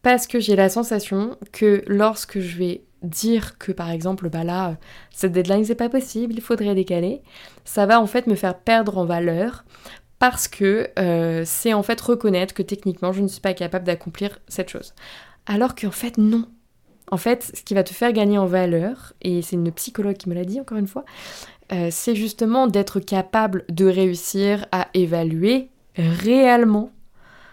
Parce 0.00 0.26
que 0.26 0.40
j'ai 0.40 0.56
la 0.56 0.70
sensation 0.70 1.36
que 1.52 1.84
lorsque 1.86 2.40
je 2.40 2.56
vais 2.56 2.80
dire 3.02 3.58
que 3.58 3.72
par 3.72 3.90
exemple 3.90 4.28
bah 4.28 4.44
là 4.44 4.76
cette 5.10 5.32
deadline 5.32 5.64
c'est 5.64 5.74
pas 5.74 5.88
possible, 5.88 6.34
il 6.34 6.40
faudrait 6.40 6.74
décaler, 6.74 7.22
ça 7.64 7.86
va 7.86 8.00
en 8.00 8.06
fait 8.06 8.26
me 8.26 8.34
faire 8.34 8.58
perdre 8.58 8.98
en 8.98 9.04
valeur 9.04 9.64
parce 10.18 10.46
que 10.46 10.88
euh, 10.98 11.42
c'est 11.44 11.72
en 11.72 11.82
fait 11.82 12.00
reconnaître 12.00 12.54
que 12.54 12.62
techniquement 12.62 13.12
je 13.12 13.22
ne 13.22 13.28
suis 13.28 13.40
pas 13.40 13.54
capable 13.54 13.84
d'accomplir 13.84 14.38
cette 14.46 14.68
chose. 14.68 14.94
Alors 15.46 15.74
qu'en 15.74 15.90
fait 15.90 16.16
non. 16.18 16.46
En 17.10 17.16
fait, 17.16 17.50
ce 17.54 17.62
qui 17.62 17.74
va 17.74 17.82
te 17.82 17.92
faire 17.92 18.12
gagner 18.12 18.38
en 18.38 18.46
valeur, 18.46 19.12
et 19.20 19.42
c'est 19.42 19.56
une 19.56 19.70
psychologue 19.72 20.16
qui 20.16 20.30
me 20.30 20.34
l'a 20.34 20.44
dit 20.44 20.60
encore 20.60 20.78
une 20.78 20.86
fois, 20.86 21.04
euh, 21.72 21.88
c'est 21.90 22.14
justement 22.14 22.68
d'être 22.68 23.00
capable 23.00 23.64
de 23.68 23.84
réussir 23.84 24.66
à 24.72 24.88
évaluer 24.94 25.70
réellement 25.96 26.90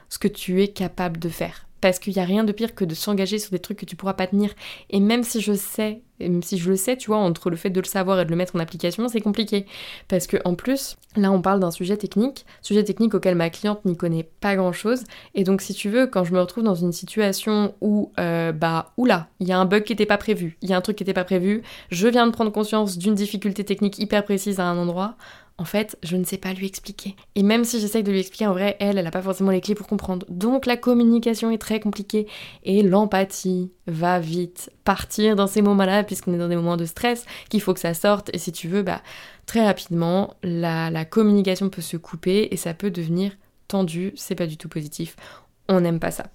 ce 0.07 0.19
que 0.19 0.27
tu 0.27 0.61
es 0.61 0.69
capable 0.69 1.19
de 1.19 1.29
faire 1.29 1.68
parce 1.81 1.99
qu'il 1.99 2.13
n'y 2.13 2.19
a 2.19 2.25
rien 2.25 2.43
de 2.43 2.51
pire 2.51 2.75
que 2.75 2.85
de 2.85 2.93
s'engager 2.93 3.39
sur 3.39 3.51
des 3.51 3.59
trucs 3.59 3.79
que 3.79 3.85
tu 3.85 3.95
pourras 3.95 4.13
pas 4.13 4.27
tenir. 4.27 4.51
Et 4.89 4.99
même 4.99 5.23
si 5.23 5.41
je 5.41 5.53
sais, 5.53 6.01
même 6.19 6.43
si 6.43 6.57
je 6.57 6.69
le 6.69 6.75
sais, 6.75 6.97
tu 6.97 7.07
vois, 7.07 7.17
entre 7.17 7.49
le 7.49 7.55
fait 7.55 7.69
de 7.69 7.79
le 7.79 7.85
savoir 7.85 8.19
et 8.19 8.25
de 8.25 8.29
le 8.29 8.35
mettre 8.35 8.55
en 8.55 8.59
application, 8.59 9.07
c'est 9.07 9.21
compliqué. 9.21 9.65
Parce 10.07 10.27
que 10.27 10.37
en 10.45 10.55
plus, 10.55 10.97
là 11.15 11.31
on 11.31 11.41
parle 11.41 11.59
d'un 11.59 11.71
sujet 11.71 11.97
technique, 11.97 12.45
sujet 12.61 12.83
technique 12.83 13.13
auquel 13.13 13.35
ma 13.35 13.49
cliente 13.49 13.85
n'y 13.85 13.95
connaît 13.95 14.29
pas 14.41 14.55
grand 14.55 14.73
chose. 14.73 15.03
Et 15.35 15.43
donc 15.43 15.61
si 15.61 15.73
tu 15.73 15.89
veux, 15.89 16.07
quand 16.07 16.23
je 16.23 16.33
me 16.33 16.39
retrouve 16.39 16.63
dans 16.63 16.75
une 16.75 16.91
situation 16.91 17.73
où, 17.81 18.11
euh, 18.19 18.51
bah, 18.51 18.91
oula, 18.97 19.27
il 19.39 19.47
y 19.47 19.51
a 19.51 19.59
un 19.59 19.65
bug 19.65 19.83
qui 19.83 19.93
n'était 19.93 20.05
pas 20.05 20.17
prévu, 20.17 20.57
il 20.61 20.69
y 20.69 20.73
a 20.73 20.77
un 20.77 20.81
truc 20.81 20.97
qui 20.97 21.03
n'était 21.03 21.13
pas 21.13 21.23
prévu, 21.23 21.61
je 21.89 22.07
viens 22.07 22.27
de 22.27 22.31
prendre 22.31 22.51
conscience 22.51 22.97
d'une 22.97 23.15
difficulté 23.15 23.63
technique 23.63 23.99
hyper 23.99 24.23
précise 24.23 24.59
à 24.59 24.65
un 24.65 24.77
endroit, 24.77 25.15
en 25.59 25.65
fait, 25.65 25.97
je 26.03 26.15
ne 26.15 26.23
sais 26.23 26.37
pas 26.37 26.53
lui 26.53 26.65
expliquer. 26.65 27.17
Et 27.35 27.43
même 27.43 27.65
si 27.65 27.81
j'essaye 27.81 28.01
de 28.01 28.11
lui 28.11 28.21
expliquer, 28.21 28.47
en 28.47 28.53
vrai, 28.53 28.77
elle, 28.79 28.97
elle 28.97 29.03
n'a 29.03 29.11
pas 29.11 29.21
forcément 29.21 29.51
les 29.51 29.59
clés 29.59 29.75
pour 29.75 29.87
comprendre. 29.87 30.25
Donc 30.29 30.65
la 30.65 30.77
communication 30.77 31.51
est 31.51 31.57
très 31.57 31.81
compliquée 31.81 32.27
et 32.63 32.81
l'empathie 32.81 33.69
va 33.85 34.21
vite 34.21 34.71
partir 34.85 35.35
dans 35.35 35.47
ces 35.47 35.61
moments-là, 35.61 36.05
puisqu'on 36.05 36.33
est 36.33 36.37
dans 36.37 36.47
des 36.47 36.55
moments 36.55 36.77
de 36.77 36.85
stress, 36.85 37.25
qu'il 37.49 37.59
faut 37.59 37.73
que 37.73 37.81
ça 37.81 37.93
sorte. 37.93 38.29
Et 38.33 38.37
si 38.37 38.53
tu 38.53 38.69
veux, 38.69 38.83
bah, 38.83 39.01
très 39.45 39.65
rapidement, 39.65 40.33
la, 40.43 40.89
la 40.91 41.03
communication 41.03 41.69
peut 41.69 41.81
se 41.81 41.97
couper 41.97 42.47
et 42.51 42.55
ça 42.55 42.73
peut 42.73 42.89
devenir 42.89 43.33
tendu. 43.67 44.13
C'est 44.15 44.35
pas 44.35 44.47
du 44.47 44.55
tout 44.55 44.69
positif. 44.69 45.17
On 45.67 45.81
n'aime 45.81 45.99
pas 45.99 46.11
ça. 46.11 46.27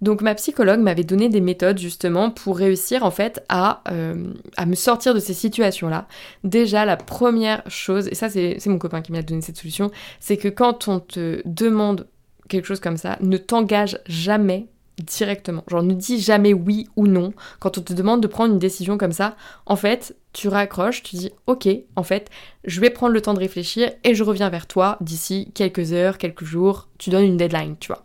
Donc 0.00 0.22
ma 0.22 0.34
psychologue 0.34 0.80
m'avait 0.80 1.04
donné 1.04 1.28
des 1.28 1.40
méthodes 1.40 1.78
justement 1.78 2.30
pour 2.30 2.56
réussir 2.56 3.04
en 3.04 3.10
fait 3.10 3.44
à, 3.48 3.82
euh, 3.90 4.32
me 4.66 4.74
sortir 4.74 5.14
de 5.14 5.20
ces 5.20 5.34
situations-là. 5.34 6.06
Déjà 6.44 6.84
la 6.84 6.96
première 6.96 7.62
chose, 7.68 8.08
et 8.08 8.14
ça 8.14 8.28
c'est 8.30 8.64
mon 8.66 8.78
copain 8.78 9.02
qui 9.02 9.12
m'a 9.12 9.22
donné 9.22 9.42
cette 9.42 9.58
solution, 9.58 9.90
c'est 10.18 10.36
que 10.36 10.48
quand 10.48 10.88
on 10.88 11.00
te 11.00 11.42
demande 11.44 12.06
quelque 12.48 12.66
chose 12.66 12.80
comme 12.80 12.96
ça, 12.96 13.16
ne 13.20 13.36
t'engage 13.36 13.98
jamais 14.06 14.68
directement. 15.00 15.64
Genre 15.68 15.82
ne 15.82 15.94
dis 15.94 16.20
jamais 16.20 16.52
oui 16.52 16.88
ou 16.96 17.06
non 17.06 17.32
quand 17.58 17.78
on 17.78 17.80
te 17.80 17.92
demande 17.92 18.20
de 18.20 18.26
prendre 18.26 18.52
une 18.52 18.58
décision 18.58 18.98
comme 18.98 19.12
ça. 19.12 19.36
En 19.66 19.76
fait, 19.76 20.16
tu 20.32 20.48
raccroches, 20.48 21.02
tu 21.02 21.16
dis 21.16 21.30
ok, 21.46 21.68
en 21.96 22.02
fait, 22.02 22.28
je 22.64 22.80
vais 22.80 22.90
prendre 22.90 23.12
le 23.12 23.20
temps 23.20 23.34
de 23.34 23.38
réfléchir 23.38 23.90
et 24.04 24.14
je 24.14 24.22
reviens 24.22 24.50
vers 24.50 24.66
toi 24.66 24.96
d'ici 25.00 25.50
quelques 25.54 25.92
heures, 25.92 26.18
quelques 26.18 26.44
jours. 26.44 26.88
Tu 26.98 27.10
donnes 27.10 27.24
une 27.24 27.36
deadline, 27.36 27.76
tu 27.80 27.88
vois. 27.88 28.04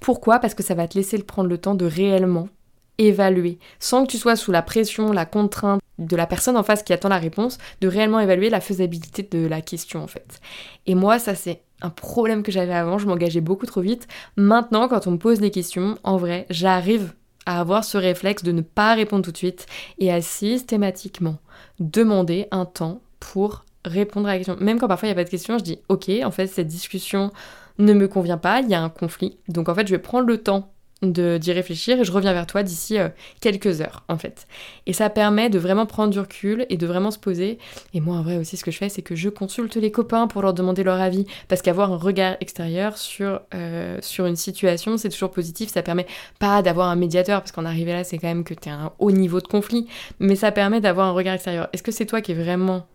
Pourquoi? 0.00 0.38
Parce 0.38 0.54
que 0.54 0.62
ça 0.62 0.74
va 0.74 0.88
te 0.88 0.96
laisser 0.96 1.18
prendre 1.18 1.48
le 1.48 1.58
temps 1.58 1.74
de 1.74 1.86
réellement 1.86 2.48
évaluer, 2.98 3.58
sans 3.78 4.04
que 4.04 4.10
tu 4.10 4.18
sois 4.18 4.36
sous 4.36 4.50
la 4.50 4.62
pression, 4.62 5.12
la 5.12 5.24
contrainte 5.24 5.80
de 5.98 6.16
la 6.16 6.26
personne 6.26 6.56
en 6.56 6.62
face 6.62 6.82
qui 6.82 6.92
attend 6.92 7.08
la 7.08 7.18
réponse, 7.18 7.58
de 7.80 7.88
réellement 7.88 8.20
évaluer 8.20 8.50
la 8.50 8.60
faisabilité 8.60 9.22
de 9.22 9.46
la 9.46 9.60
question 9.60 10.02
en 10.02 10.06
fait. 10.06 10.40
Et 10.86 10.94
moi, 10.94 11.18
ça 11.18 11.34
c'est 11.34 11.62
un 11.80 11.90
problème 11.90 12.42
que 12.42 12.50
j'avais 12.52 12.74
avant, 12.74 12.98
je 12.98 13.06
m'engageais 13.06 13.40
beaucoup 13.40 13.66
trop 13.66 13.80
vite. 13.80 14.08
Maintenant, 14.36 14.88
quand 14.88 15.06
on 15.06 15.12
me 15.12 15.18
pose 15.18 15.38
des 15.38 15.52
questions, 15.52 15.96
en 16.02 16.16
vrai, 16.16 16.46
j'arrive 16.50 17.12
à 17.46 17.60
avoir 17.60 17.84
ce 17.84 17.96
réflexe 17.96 18.42
de 18.42 18.52
ne 18.52 18.62
pas 18.62 18.94
répondre 18.94 19.24
tout 19.24 19.32
de 19.32 19.36
suite 19.36 19.66
et 19.98 20.12
à 20.12 20.20
systématiquement 20.20 21.38
demander 21.78 22.46
un 22.50 22.64
temps 22.64 23.00
pour 23.20 23.64
répondre 23.84 24.28
à 24.28 24.32
la 24.32 24.38
question. 24.38 24.56
Même 24.60 24.78
quand 24.78 24.88
parfois 24.88 25.08
il 25.08 25.10
n'y 25.10 25.18
a 25.18 25.22
pas 25.22 25.24
de 25.24 25.30
question, 25.30 25.56
je 25.56 25.64
dis 25.64 25.78
ok, 25.88 26.10
en 26.24 26.30
fait 26.30 26.48
cette 26.48 26.66
discussion 26.66 27.30
ne 27.78 27.92
me 27.92 28.08
convient 28.08 28.38
pas, 28.38 28.60
il 28.60 28.68
y 28.68 28.74
a 28.74 28.82
un 28.82 28.88
conflit. 28.88 29.38
Donc 29.48 29.68
en 29.68 29.74
fait 29.74 29.86
je 29.86 29.94
vais 29.94 30.02
prendre 30.02 30.26
le 30.26 30.38
temps 30.38 30.72
d'y 31.02 31.52
réfléchir 31.52 32.00
et 32.00 32.04
je 32.04 32.10
reviens 32.10 32.32
vers 32.32 32.46
toi 32.46 32.62
d'ici 32.62 32.98
euh, 32.98 33.08
quelques 33.40 33.80
heures 33.80 34.02
en 34.08 34.18
fait. 34.18 34.48
Et 34.86 34.92
ça 34.92 35.08
permet 35.10 35.48
de 35.48 35.58
vraiment 35.58 35.86
prendre 35.86 36.12
du 36.12 36.18
recul 36.18 36.66
et 36.70 36.76
de 36.76 36.86
vraiment 36.86 37.12
se 37.12 37.18
poser. 37.18 37.58
Et 37.94 38.00
moi 38.00 38.16
en 38.16 38.22
vrai 38.22 38.36
aussi 38.36 38.56
ce 38.56 38.64
que 38.64 38.70
je 38.70 38.78
fais 38.78 38.88
c'est 38.88 39.02
que 39.02 39.14
je 39.14 39.28
consulte 39.28 39.76
les 39.76 39.92
copains 39.92 40.26
pour 40.26 40.42
leur 40.42 40.54
demander 40.54 40.82
leur 40.82 41.00
avis 41.00 41.26
parce 41.46 41.62
qu'avoir 41.62 41.92
un 41.92 41.96
regard 41.96 42.36
extérieur 42.40 42.98
sur, 42.98 43.40
euh, 43.54 44.00
une 44.18 44.36
situation 44.36 44.96
c'est 44.96 45.10
toujours 45.10 45.30
positif. 45.30 45.70
Ça 45.70 45.82
permet 45.82 46.06
pas 46.40 46.62
d'avoir 46.62 46.88
un 46.88 46.96
médiateur 46.96 47.40
parce 47.42 47.52
qu'en 47.52 47.64
arrivé 47.64 47.92
là 47.92 48.02
c'est 48.02 48.18
quand 48.18 48.28
même 48.28 48.44
que 48.44 48.54
tu 48.54 48.68
à 48.68 48.74
un 48.74 48.92
haut 48.98 49.12
niveau 49.12 49.40
de 49.40 49.46
conflit 49.46 49.86
mais 50.18 50.34
ça 50.34 50.50
permet 50.50 50.80
d'avoir 50.80 51.06
un 51.06 51.12
regard 51.12 51.34
extérieur. 51.34 51.68
Est-ce 51.72 51.84
que 51.84 51.92
c'est 51.92 52.06
toi 52.06 52.20
qui 52.20 52.32
es 52.32 52.34
vraiment 52.34 52.86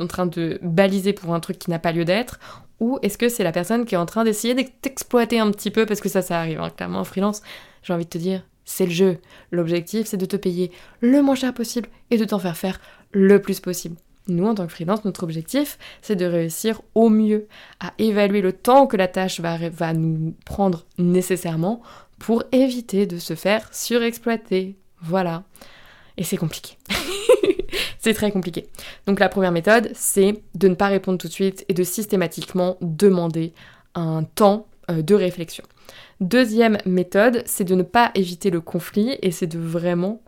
en 0.00 0.06
train 0.06 0.26
de 0.26 0.58
baliser 0.62 1.12
pour 1.12 1.32
un 1.32 1.40
truc 1.40 1.58
qui 1.58 1.70
n'a 1.70 1.78
pas 1.78 1.92
lieu 1.92 2.04
d'être? 2.04 2.40
Ou 2.80 2.98
est-ce 3.02 3.18
que 3.18 3.28
c'est 3.28 3.44
la 3.44 3.52
personne 3.52 3.84
qui 3.84 3.94
est 3.94 3.98
en 3.98 4.06
train 4.06 4.24
d'essayer 4.24 4.54
de 4.54 4.64
t'exploiter 4.82 5.38
un 5.38 5.50
petit 5.50 5.70
peu 5.70 5.86
parce 5.86 6.00
que 6.00 6.08
ça, 6.08 6.22
ça 6.22 6.38
arrive. 6.38 6.60
Hein. 6.60 6.70
Clairement, 6.70 7.00
en 7.00 7.04
freelance, 7.04 7.42
j'ai 7.82 7.92
envie 7.92 8.04
de 8.04 8.10
te 8.10 8.18
dire, 8.18 8.42
c'est 8.64 8.86
le 8.86 8.92
jeu. 8.92 9.18
L'objectif, 9.50 10.06
c'est 10.06 10.16
de 10.16 10.26
te 10.26 10.36
payer 10.36 10.70
le 11.00 11.22
moins 11.22 11.34
cher 11.34 11.54
possible 11.54 11.88
et 12.10 12.18
de 12.18 12.24
t'en 12.24 12.38
faire 12.38 12.56
faire 12.56 12.80
le 13.12 13.40
plus 13.40 13.60
possible. 13.60 13.96
Nous, 14.28 14.44
en 14.44 14.54
tant 14.54 14.66
que 14.66 14.72
freelance, 14.72 15.04
notre 15.04 15.22
objectif, 15.22 15.78
c'est 16.02 16.16
de 16.16 16.24
réussir 16.24 16.82
au 16.94 17.08
mieux 17.08 17.46
à 17.78 17.92
évaluer 17.98 18.40
le 18.40 18.52
temps 18.52 18.88
que 18.88 18.96
la 18.96 19.06
tâche 19.06 19.38
va, 19.40 19.56
va 19.68 19.92
nous 19.92 20.34
prendre 20.44 20.84
nécessairement 20.98 21.80
pour 22.18 22.42
éviter 22.50 23.06
de 23.06 23.18
se 23.18 23.34
faire 23.34 23.68
surexploiter. 23.72 24.76
Voilà. 25.00 25.44
Et 26.16 26.24
c'est 26.24 26.36
compliqué. 26.36 26.76
c'est 27.98 28.14
très 28.14 28.30
compliqué. 28.30 28.66
Donc 29.06 29.20
la 29.20 29.28
première 29.28 29.52
méthode, 29.52 29.90
c'est 29.94 30.42
de 30.54 30.68
ne 30.68 30.74
pas 30.74 30.88
répondre 30.88 31.18
tout 31.18 31.28
de 31.28 31.32
suite 31.32 31.64
et 31.68 31.74
de 31.74 31.84
systématiquement 31.84 32.76
demander 32.80 33.52
un 33.94 34.24
temps 34.24 34.66
euh, 34.90 35.02
de 35.02 35.14
réflexion. 35.14 35.64
Deuxième 36.20 36.78
méthode, 36.86 37.42
c'est 37.46 37.64
de 37.64 37.74
ne 37.74 37.82
pas 37.82 38.10
éviter 38.14 38.50
le 38.50 38.60
conflit 38.60 39.18
et 39.22 39.30
c'est 39.30 39.46
de 39.46 39.58
vraiment 39.58 40.22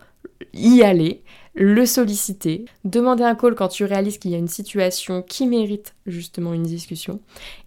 y 0.53 0.81
aller, 0.83 1.23
le 1.59 1.85
solliciter, 1.85 2.63
demander 2.85 3.23
un 3.23 3.35
call 3.35 3.53
quand 3.53 3.67
tu 3.67 3.83
réalises 3.83 4.17
qu'il 4.17 4.31
y 4.31 4.35
a 4.35 4.37
une 4.37 4.47
situation 4.47 5.21
qui 5.21 5.45
mérite 5.45 5.93
justement 6.05 6.53
une 6.53 6.63
discussion, 6.63 7.19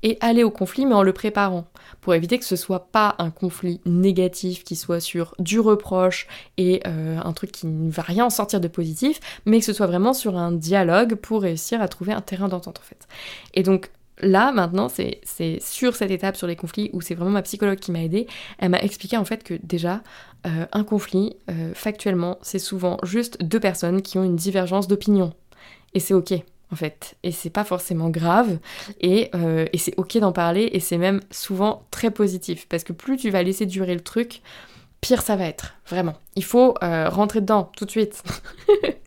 et 0.03 0.17
aller 0.21 0.43
au 0.43 0.51
conflit 0.51 0.87
mais 0.87 0.95
en 0.95 1.03
le 1.03 1.13
préparant, 1.13 1.67
pour 2.01 2.15
éviter 2.15 2.39
que 2.39 2.45
ce 2.47 2.57
soit 2.57 2.87
pas 2.91 3.15
un 3.19 3.31
conflit 3.31 3.83
négatif 3.85 4.65
qui 4.65 4.77
soit 4.77 5.01
sur 5.01 5.35
du 5.39 5.61
reproche 5.61 6.27
et 6.57 6.81
euh, 6.87 7.19
un 7.23 7.33
truc 7.35 7.53
qui 7.53 7.67
ne 7.67 7.91
va 7.91 8.03
rien 8.03 8.25
en 8.25 8.31
sortir 8.31 8.61
de 8.61 8.69
positif, 8.69 9.21
mais 9.45 9.59
que 9.59 9.65
ce 9.67 9.75
soit 9.75 9.87
vraiment 9.87 10.15
sur 10.15 10.39
un 10.39 10.53
dialogue 10.53 11.15
pour 11.17 11.43
réussir 11.43 11.83
à 11.83 11.89
trouver 11.89 12.15
un 12.15 12.23
terrain 12.23 12.49
d'entente 12.49 12.79
en 12.79 12.83
fait. 12.83 13.07
Et 13.53 13.63
donc 13.63 13.91
là, 14.23 14.53
maintenant, 14.53 14.89
c'est 14.89 15.21
sur 15.61 15.97
cette 15.97 16.11
étape, 16.11 16.37
sur 16.37 16.47
les 16.47 16.57
conflits, 16.57 16.91
où 16.93 17.01
c'est 17.01 17.15
vraiment 17.15 17.33
ma 17.33 17.43
psychologue 17.43 17.79
qui 17.79 17.93
m'a 17.93 18.03
aidée. 18.03 18.27
Elle 18.59 18.71
m'a 18.71 18.81
expliqué 18.81 19.17
en 19.17 19.25
fait 19.25 19.43
que 19.45 19.55
déjà, 19.63 20.03
euh, 20.47 20.67
un 20.73 20.85
conflit, 20.85 21.37
euh, 21.51 21.73
factuellement, 21.75 22.39
c'est 22.43 22.59
souvent 22.59 22.99
juste 23.03 23.43
deux 23.43 23.61
personnes 23.61 24.03
qui 24.03 24.19
ont 24.19 24.25
une 24.25 24.37
divergence 24.37 24.89
d'opinion. 24.89 25.33
Et 25.95 26.01
c'est 26.01 26.15
ok, 26.15 26.33
en 26.73 26.77
fait. 26.77 27.17
Et 27.23 27.33
c'est 27.33 27.51
pas 27.51 27.65
forcément 27.65 28.11
grave. 28.11 28.59
Euh, 29.05 29.67
et 29.73 29.79
c'est 29.79 29.95
ok 29.99 30.19
d'en 30.19 30.33
parler. 30.33 30.71
Et 30.73 30.81
c'est 30.81 30.99
même 30.99 31.21
souvent 31.31 31.87
très 31.91 32.11
positif. 32.11 32.67
Parce 32.69 32.85
que 32.85 32.93
plus 32.93 33.17
tu 33.17 33.31
vas 33.31 33.43
laisser 33.43 33.67
durer 33.67 33.95
le 33.95 34.01
truc, 34.01 34.43
pire 35.01 35.23
ça 35.23 35.37
va 35.37 35.45
être. 35.45 35.75
Vraiment. 35.87 36.15
Il 36.37 36.45
faut 36.45 36.75
rentrer 36.81 37.41
dedans 37.41 37.71
tout 37.77 37.85
de 37.85 37.91
suite. 37.91 38.23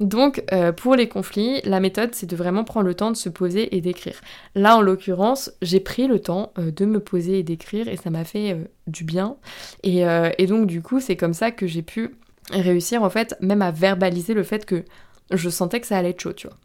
Donc, 0.00 0.42
euh, 0.52 0.72
pour 0.72 0.96
les 0.96 1.08
conflits, 1.08 1.60
la 1.64 1.78
méthode, 1.78 2.14
c'est 2.14 2.26
de 2.26 2.34
vraiment 2.34 2.64
prendre 2.64 2.86
le 2.86 2.94
temps 2.94 3.12
de 3.12 3.16
se 3.16 3.28
poser 3.28 3.76
et 3.76 3.80
d'écrire. 3.80 4.20
Là, 4.56 4.76
en 4.76 4.82
l'occurrence, 4.82 5.52
j'ai 5.62 5.78
pris 5.78 6.08
le 6.08 6.18
temps 6.18 6.52
euh, 6.58 6.72
de 6.72 6.84
me 6.84 6.98
poser 6.98 7.38
et 7.38 7.42
d'écrire 7.44 7.86
et 7.86 7.96
ça 7.96 8.10
m'a 8.10 8.24
fait 8.24 8.54
euh, 8.54 8.64
du 8.88 9.04
bien. 9.04 9.36
Et, 9.84 10.04
donc, 10.46 10.66
du 10.66 10.82
coup, 10.82 11.00
c'est 11.00 11.16
comme 11.16 11.34
ça 11.34 11.52
que 11.52 11.66
j'ai 11.66 11.82
pu 11.82 12.16
réussir, 12.50 13.02
en 13.02 13.10
fait, 13.10 13.36
même 13.40 13.62
à 13.62 13.70
verbaliser 13.70 14.34
le 14.34 14.42
fait 14.42 14.66
que 14.66 14.84
je 15.30 15.48
sentais 15.48 15.80
que 15.80 15.86
ça 15.86 15.96
allait 15.96 16.10
être 16.10 16.20
chaud, 16.20 16.32
tu 16.32 16.48
vois. 16.48 16.56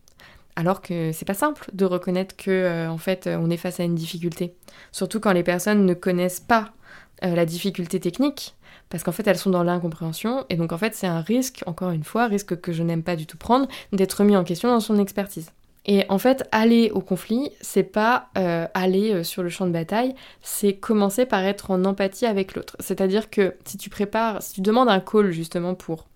Alors 0.55 0.81
que 0.81 1.11
c'est 1.13 1.25
pas 1.25 1.35
simple 1.35 1.69
de 1.71 1.85
reconnaître 1.85 2.35
que, 2.35 2.87
en 2.89 2.97
fait, 2.97 3.29
on 3.31 3.49
est 3.49 3.57
face 3.57 3.79
à 3.79 3.83
une 3.83 3.95
difficulté. 3.95 4.55
Surtout 4.91 5.21
quand 5.21 5.31
les 5.31 5.43
personnes 5.43 5.85
ne 5.85 5.93
connaissent 5.93 6.41
pas 6.41 6.73
la 7.21 7.45
difficulté 7.45 8.01
technique 8.01 8.55
parce 8.89 9.03
qu'en 9.03 9.11
fait 9.11 9.27
elles 9.27 9.37
sont 9.37 9.49
dans 9.49 9.63
l'incompréhension 9.63 10.45
et 10.49 10.55
donc 10.55 10.71
en 10.71 10.77
fait 10.77 10.95
c'est 10.95 11.07
un 11.07 11.21
risque, 11.21 11.63
encore 11.65 11.91
une 11.91 12.03
fois, 12.03 12.27
risque 12.27 12.59
que 12.59 12.73
je 12.73 12.83
n'aime 12.83 13.03
pas 13.03 13.15
du 13.15 13.25
tout 13.25 13.37
prendre, 13.37 13.67
d'être 13.93 14.23
mis 14.23 14.35
en 14.35 14.43
question 14.43 14.69
dans 14.69 14.79
son 14.79 14.97
expertise. 14.97 15.51
Et 15.85 16.05
en 16.09 16.17
fait, 16.17 16.47
aller 16.51 16.91
au 16.93 16.99
conflit, 16.99 17.51
c'est 17.61 17.83
pas 17.83 18.29
euh, 18.37 18.67
aller 18.73 19.13
euh, 19.13 19.23
sur 19.23 19.43
le 19.43 19.49
champ 19.49 19.65
de 19.65 19.71
bataille, 19.71 20.13
c'est 20.41 20.75
commencer 20.75 21.25
par 21.25 21.43
être 21.43 21.71
en 21.71 21.83
empathie 21.85 22.25
avec 22.25 22.53
l'autre. 22.53 22.75
C'est-à-dire 22.79 23.29
que 23.29 23.55
si 23.65 23.77
tu 23.77 23.89
prépares, 23.89 24.43
si 24.43 24.53
tu 24.53 24.61
demandes 24.61 24.89
un 24.89 24.99
call 24.99 25.31
justement 25.31 25.75
pour 25.75 26.07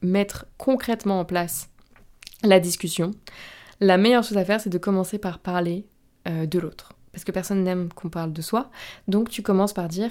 mettre 0.00 0.46
concrètement 0.56 1.20
en 1.20 1.24
place 1.24 1.68
la 2.42 2.60
discussion, 2.60 3.10
la 3.80 3.98
meilleure 3.98 4.22
chose 4.22 4.38
à 4.38 4.44
faire, 4.44 4.60
c'est 4.60 4.70
de 4.70 4.78
commencer 4.78 5.18
par 5.18 5.40
parler 5.40 5.86
euh, 6.28 6.46
de 6.46 6.58
l'autre. 6.58 6.92
Parce 7.12 7.24
que 7.24 7.32
personne 7.32 7.62
n'aime 7.62 7.92
qu'on 7.92 8.08
parle 8.08 8.32
de 8.32 8.40
soi. 8.40 8.70
Donc 9.08 9.28
tu 9.28 9.42
commences 9.42 9.72
par 9.72 9.88
dire 9.88 10.10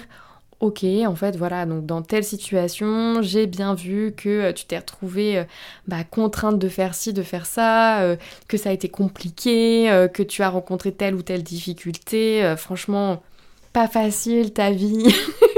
ok, 0.62 0.84
en 1.06 1.16
fait, 1.16 1.36
voilà, 1.36 1.66
donc 1.66 1.86
dans 1.86 2.02
telle 2.02 2.22
situation, 2.22 3.20
j'ai 3.20 3.48
bien 3.48 3.74
vu 3.74 4.14
que 4.16 4.28
euh, 4.28 4.52
tu 4.52 4.64
t'es 4.64 4.78
retrouvée 4.78 5.38
euh, 5.38 5.44
bah, 5.88 6.04
contrainte 6.04 6.56
de 6.60 6.68
faire 6.68 6.94
ci, 6.94 7.12
de 7.12 7.24
faire 7.24 7.46
ça, 7.46 8.02
euh, 8.02 8.16
que 8.46 8.56
ça 8.56 8.70
a 8.70 8.72
été 8.72 8.88
compliqué, 8.88 10.06
que 10.14 10.22
tu 10.22 10.42
as 10.42 10.48
rencontré 10.48 10.92
telle 10.92 11.16
ou 11.16 11.22
telle 11.22 11.42
difficulté. 11.42 12.54
franchement, 12.56 13.22
pas 13.72 13.88
facile 13.88 14.52
ta 14.52 14.70
vie. 14.70 15.12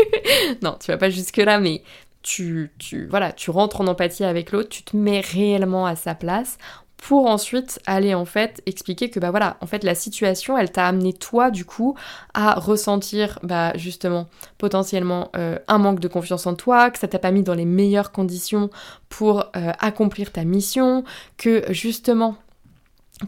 non, 0.62 0.76
tu 0.80 0.90
vas 0.90 0.96
pas 0.96 1.10
jusque-là, 1.10 1.60
mais 1.60 1.82
tu, 2.22 2.72
tu, 2.78 3.06
voilà, 3.06 3.32
tu 3.32 3.50
rentres 3.50 3.82
en 3.82 3.86
empathie 3.86 4.24
avec 4.24 4.52
l'autre, 4.52 4.70
tu 4.70 4.84
te 4.84 4.96
mets 4.96 5.20
réellement 5.20 5.84
à 5.84 5.96
sa 5.96 6.14
place 6.14 6.56
pour 7.04 7.26
ensuite 7.26 7.80
aller 7.84 8.14
en 8.14 8.24
fait 8.24 8.62
expliquer 8.64 9.10
que 9.10 9.20
bah 9.20 9.30
voilà, 9.30 9.58
en 9.60 9.66
fait 9.66 9.84
la 9.84 9.94
situation 9.94 10.56
elle 10.56 10.72
t'a 10.72 10.86
amené 10.86 11.12
toi 11.12 11.50
du 11.50 11.66
coup 11.66 11.94
à 12.32 12.54
ressentir 12.54 13.38
bah 13.42 13.76
justement 13.76 14.26
potentiellement 14.56 15.28
euh, 15.36 15.58
un 15.68 15.76
manque 15.76 16.00
de 16.00 16.08
confiance 16.08 16.46
en 16.46 16.54
toi, 16.54 16.90
que 16.90 16.98
ça 16.98 17.06
t'a 17.06 17.18
pas 17.18 17.30
mis 17.30 17.42
dans 17.42 17.52
les 17.52 17.66
meilleures 17.66 18.10
conditions 18.10 18.70
pour 19.10 19.40
euh, 19.54 19.72
accomplir 19.80 20.32
ta 20.32 20.44
mission, 20.44 21.04
que 21.36 21.64
justement 21.68 22.36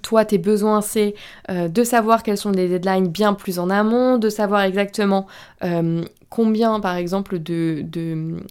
toi, 0.03 0.25
tes 0.25 0.39
besoins, 0.39 0.81
c'est 0.81 1.15
euh, 1.51 1.69
de 1.69 1.85
savoir 1.85 2.23
quels 2.23 2.39
sont 2.39 2.53
les 2.53 2.69
deadlines 2.69 3.09
bien 3.09 3.35
plus 3.35 3.59
en 3.59 3.69
amont, 3.69 4.17
de 4.17 4.31
savoir 4.31 4.63
exactement 4.63 5.27
combien, 6.31 6.81
par 6.81 6.97
exemple, 6.97 7.39
de, 7.39 7.85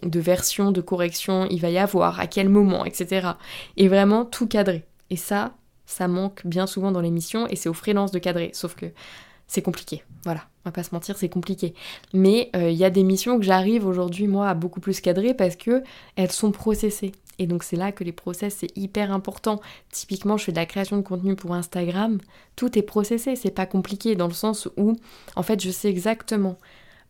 versions 0.04 0.70
de 0.70 0.80
correction 0.80 1.48
il 1.50 1.60
va 1.60 1.70
y 1.70 1.78
avoir, 1.78 2.20
à 2.20 2.28
quel 2.28 2.48
moment, 2.48 2.84
etc. 2.84 3.30
Et 3.76 3.88
vraiment 3.88 4.24
tout 4.24 4.46
cadrer. 4.46 4.84
Et 5.10 5.16
ça, 5.16 5.54
ça 5.86 6.08
manque 6.08 6.46
bien 6.46 6.66
souvent 6.66 6.92
dans 6.92 7.00
l'émission 7.00 7.46
et 7.48 7.56
c'est 7.56 7.68
aux 7.68 7.74
freelances 7.74 8.10
de 8.10 8.18
cadrer. 8.18 8.50
Sauf 8.52 8.74
que 8.74 8.86
c'est 9.46 9.62
compliqué. 9.62 10.02
Voilà, 10.24 10.42
on 10.64 10.70
va 10.70 10.72
pas 10.72 10.82
se 10.82 10.94
mentir, 10.94 11.16
c'est 11.16 11.28
compliqué. 11.28 11.74
Mais 12.12 12.50
euh, 12.56 12.70
il 12.70 12.76
y 12.76 12.84
a 12.84 12.90
des 12.90 13.04
missions 13.04 13.38
que 13.38 13.44
j'arrive 13.44 13.86
aujourd'hui, 13.86 14.26
moi, 14.26 14.48
à 14.48 14.54
beaucoup 14.54 14.80
plus 14.80 15.00
cadrer 15.00 15.34
parce 15.34 15.56
que 15.56 15.82
elles 16.16 16.32
sont 16.32 16.50
processées. 16.50 17.12
Et 17.38 17.46
donc 17.46 17.62
c'est 17.62 17.76
là 17.76 17.92
que 17.92 18.02
les 18.02 18.12
process, 18.12 18.56
c'est 18.58 18.76
hyper 18.76 19.12
important. 19.12 19.60
Typiquement, 19.90 20.36
je 20.36 20.44
fais 20.44 20.52
de 20.52 20.56
la 20.56 20.66
création 20.66 20.96
de 20.96 21.02
contenu 21.02 21.36
pour 21.36 21.54
Instagram. 21.54 22.18
Tout 22.56 22.76
est 22.78 22.82
processé, 22.82 23.36
c'est 23.36 23.50
pas 23.50 23.66
compliqué 23.66 24.16
dans 24.16 24.26
le 24.26 24.32
sens 24.32 24.68
où, 24.76 24.96
en 25.36 25.42
fait, 25.42 25.60
je 25.60 25.70
sais 25.70 25.88
exactement 25.88 26.58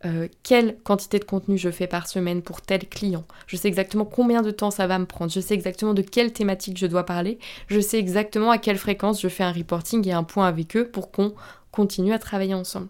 euh, 0.05 0.27
quelle 0.43 0.77
quantité 0.83 1.19
de 1.19 1.23
contenu 1.23 1.57
je 1.57 1.71
fais 1.71 1.87
par 1.87 2.07
semaine 2.07 2.41
pour 2.41 2.61
tel 2.61 2.87
client? 2.87 3.25
Je 3.47 3.57
sais 3.57 3.67
exactement 3.67 4.05
combien 4.05 4.41
de 4.41 4.51
temps 4.51 4.71
ça 4.71 4.87
va 4.87 4.99
me 4.99 5.05
prendre. 5.05 5.31
Je 5.31 5.39
sais 5.39 5.53
exactement 5.53 5.93
de 5.93 6.01
quelle 6.01 6.33
thématique 6.33 6.77
je 6.77 6.87
dois 6.87 7.05
parler. 7.05 7.39
Je 7.67 7.79
sais 7.79 7.97
exactement 7.97 8.51
à 8.51 8.57
quelle 8.57 8.77
fréquence 8.77 9.21
je 9.21 9.27
fais 9.27 9.43
un 9.43 9.51
reporting 9.51 10.07
et 10.07 10.13
un 10.13 10.23
point 10.23 10.47
avec 10.47 10.75
eux 10.77 10.87
pour 10.87 11.11
qu'on 11.11 11.33
continue 11.71 12.13
à 12.13 12.19
travailler 12.19 12.53
ensemble. 12.53 12.87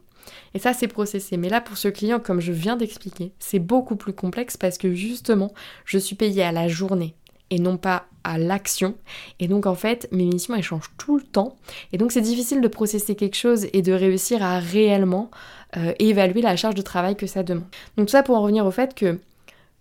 Et 0.54 0.60
ça, 0.60 0.74
c'est 0.74 0.88
processé. 0.88 1.38
Mais 1.38 1.50
là, 1.50 1.62
pour 1.62 1.78
ce 1.78 1.88
client, 1.88 2.20
comme 2.20 2.42
je 2.42 2.52
viens 2.52 2.76
d'expliquer, 2.76 3.32
c'est 3.40 3.60
beaucoup 3.60 3.96
plus 3.96 4.14
complexe 4.14 4.58
parce 4.58 4.78
que 4.78 4.94
justement, 4.94 5.54
je 5.86 5.98
suis 5.98 6.16
payée 6.16 6.44
à 6.44 6.52
la 6.52 6.68
journée 6.68 7.16
et 7.50 7.60
non 7.60 7.78
pas 7.78 8.08
à 8.24 8.38
l'action. 8.38 8.96
Et 9.40 9.48
donc 9.48 9.66
en 9.66 9.76
fait, 9.76 10.08
mes 10.12 10.26
missions 10.26 10.56
elles 10.56 10.64
changent 10.64 10.92
tout 10.98 11.18
le 11.18 11.24
temps. 11.24 11.56
Et 11.94 11.98
donc 11.98 12.12
c'est 12.12 12.22
difficile 12.22 12.62
de 12.62 12.68
processer 12.68 13.16
quelque 13.16 13.38
chose 13.38 13.68
et 13.72 13.82
de 13.82 13.94
réussir 13.94 14.44
à 14.44 14.60
réellement 14.60 15.32
euh, 15.76 15.94
évaluer 16.00 16.42
la 16.42 16.56
charge 16.56 16.76
de 16.76 16.82
travail 16.82 17.16
que 17.16 17.28
ça 17.28 17.44
demande. 17.44 17.66
Donc 17.98 18.10
ça 18.10 18.24
pour 18.24 18.38
en 18.38 18.42
revenir 18.42 18.66
au 18.66 18.72
fait 18.72 18.96
que 18.96 19.20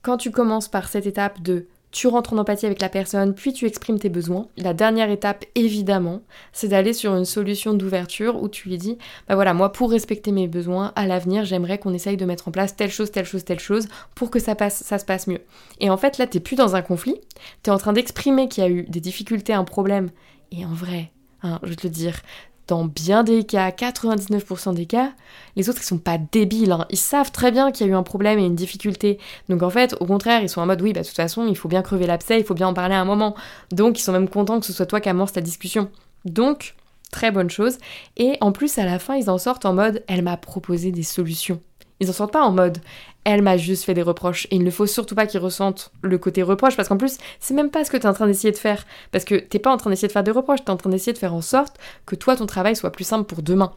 quand 0.02 0.16
tu 0.16 0.31
commences 0.31 0.69
par 0.69 0.88
cette 0.88 1.07
étape 1.07 1.43
de 1.43 1.66
tu 1.97 2.09
rentres 2.09 2.35
en 2.35 2.38
empathie 2.38 2.66
avec 2.66 2.83
la 2.83 2.90
personne, 2.90 3.35
puis 3.35 3.55
tu 3.55 3.64
exprimes 3.64 3.99
tes 3.99 4.11
besoins. 4.11 4.49
La 4.59 4.75
dernière 4.75 5.09
étape, 5.09 5.47
évidemment, 5.55 6.21
c'est 6.52 6.69
d'aller 6.69 6.93
sur 6.93 7.16
une 7.16 7.25
solution 7.25 7.73
d'ouverture 7.73 8.43
où 8.43 8.49
tu 8.49 8.69
lui 8.69 8.76
dis, 8.76 8.99
bah 9.28 9.35
voilà, 9.35 9.55
moi 9.55 9.73
pour 9.73 9.90
respecter 9.90 10.31
mes 10.31 10.47
besoins, 10.47 10.93
à 10.95 11.07
l'avenir, 11.07 11.47
j'aimerais 11.47 11.78
qu'on 11.78 11.95
essaye 11.95 12.19
de 12.19 12.26
mettre 12.26 12.49
en 12.49 12.50
place 12.50 12.76
telle 12.76 12.90
chose, 12.90 13.11
telle 13.11 13.25
chose, 13.25 13.45
telle 13.45 13.61
chose, 13.61 13.88
pour 14.14 14.31
que 14.31 14.38
ça, 14.38 14.55
passe, 14.55 14.83
ça 14.83 14.99
se 14.99 15.07
passe 15.07 15.26
mieux. 15.26 15.40
Et 15.81 15.88
en 15.88 15.97
fait, 15.97 16.19
là, 16.19 16.26
t'es 16.26 16.40
plus 16.40 16.57
dans 16.57 16.76
un 16.76 16.83
conflit, 16.83 17.19
t'es 17.62 17.71
en 17.71 17.78
train 17.78 17.95
d'exprimer 17.95 18.49
qu'il 18.49 18.62
y 18.62 18.66
a 18.66 18.71
eu 18.71 18.83
des 18.83 19.00
difficultés, 19.00 19.55
un 19.55 19.64
problème, 19.64 20.11
et 20.52 20.66
en 20.66 20.75
vrai, 20.75 21.12
hein, 21.43 21.61
je 21.62 21.71
vais 21.71 21.76
te 21.76 21.87
le 21.87 21.93
dire, 21.93 22.21
dans 22.68 22.85
bien 22.85 23.23
des 23.23 23.44
cas, 23.44 23.70
99% 23.70 24.75
des 24.75 24.87
cas, 24.87 25.12
les 25.54 25.68
autres 25.68 25.80
ils 25.82 25.87
sont 25.87 25.99
pas 25.99 26.18
débiles, 26.18 26.73
hein. 26.73 26.87
ils 26.90 26.99
savent 26.99 27.30
très 27.30 27.50
bien 27.50 27.70
qu'il 27.70 27.87
y 27.87 27.88
a 27.88 27.92
eu 27.92 27.96
un 27.96 28.02
problème 28.02 28.38
et 28.38 28.44
une 28.44 28.56
difficulté. 28.56 29.18
Donc 29.49 29.62
en 29.62 29.70
fait, 29.70 29.94
au 30.00 30.06
contraire, 30.06 30.42
ils 30.42 30.49
sont 30.49 30.61
en 30.61 30.66
mode 30.66 30.82
oui, 30.82 30.92
bah 30.92 31.02
de 31.02 31.06
toute 31.06 31.16
façon, 31.16 31.46
il 31.46 31.56
faut 31.56 31.68
bien 31.68 31.82
crever 31.82 32.06
l'abcès, 32.06 32.38
il 32.38 32.44
faut 32.44 32.54
bien 32.54 32.68
en 32.68 32.75
parler 32.75 32.94
à 32.94 33.00
un 33.00 33.04
moment. 33.04 33.37
Donc 33.70 33.99
ils 33.99 34.02
sont 34.02 34.12
même 34.12 34.28
contents 34.28 34.61
que 34.61 34.66
ce 34.66 34.73
soit 34.73 34.87
toi 34.87 35.00
qui 35.00 35.08
amorce 35.08 35.35
la 35.35 35.42
discussion. 35.42 35.90
Donc, 36.25 36.75
très 37.12 37.30
bonne 37.30 37.50
chose. 37.50 37.78
Et 38.16 38.37
en 38.40 38.52
plus, 38.52 38.78
à 38.78 38.85
la 38.85 38.99
fin, 38.99 39.14
ils 39.14 39.30
en 39.30 39.38
sortent 39.38 39.64
en 39.64 39.73
mode 39.73 40.02
elle 40.08 40.23
m'a 40.23 40.37
proposé 40.37 40.90
des 40.90 41.04
solutions. 41.04 41.61
Ils 42.00 42.11
en 42.11 42.12
sortent 42.12 42.33
pas 42.33 42.43
en 42.43 42.53
mode 42.53 42.79
elle 43.26 43.43
m'a 43.43 43.57
juste 43.57 43.83
fait 43.85 43.93
des 43.93 44.03
reproches. 44.03 44.47
Et 44.53 44.57
il 44.57 44.62
ne 44.62 44.71
faut 44.71 44.87
surtout 44.87 45.17
pas 45.17 45.26
qu'ils 45.26 45.41
ressentent 45.41 45.91
le 46.00 46.17
côté 46.17 46.45
reproche, 46.45 46.76
parce 46.76 46.88
qu'en 46.88 46.97
plus, 46.97 47.19
c'est 47.41 47.55
même 47.55 47.71
pas 47.71 47.85
ce 47.85 47.91
que 47.91 47.97
tu 47.97 48.05
es 48.05 48.07
en 48.07 48.12
train 48.12 48.29
d'essayer 48.29 48.53
de 48.53 48.57
faire. 48.57 48.87
Parce 49.11 49.25
que 49.25 49.35
t'es 49.35 49.59
pas 49.59 49.73
en 49.73 49.76
train 49.76 49.91
d'essayer 49.91 50.07
de 50.07 50.12
faire 50.12 50.23
des 50.23 50.31
reproches, 50.31 50.61
tu 50.61 50.67
es 50.67 50.71
en 50.71 50.76
train 50.76 50.91
d'essayer 50.91 51.12
de 51.12 51.19
faire 51.19 51.35
en 51.35 51.41
sorte 51.41 51.76
que 52.07 52.15
toi, 52.15 52.37
ton 52.37 52.47
travail 52.47 52.76
soit 52.76 52.93
plus 52.93 53.03
simple 53.03 53.25
pour 53.25 53.43
demain. 53.43 53.73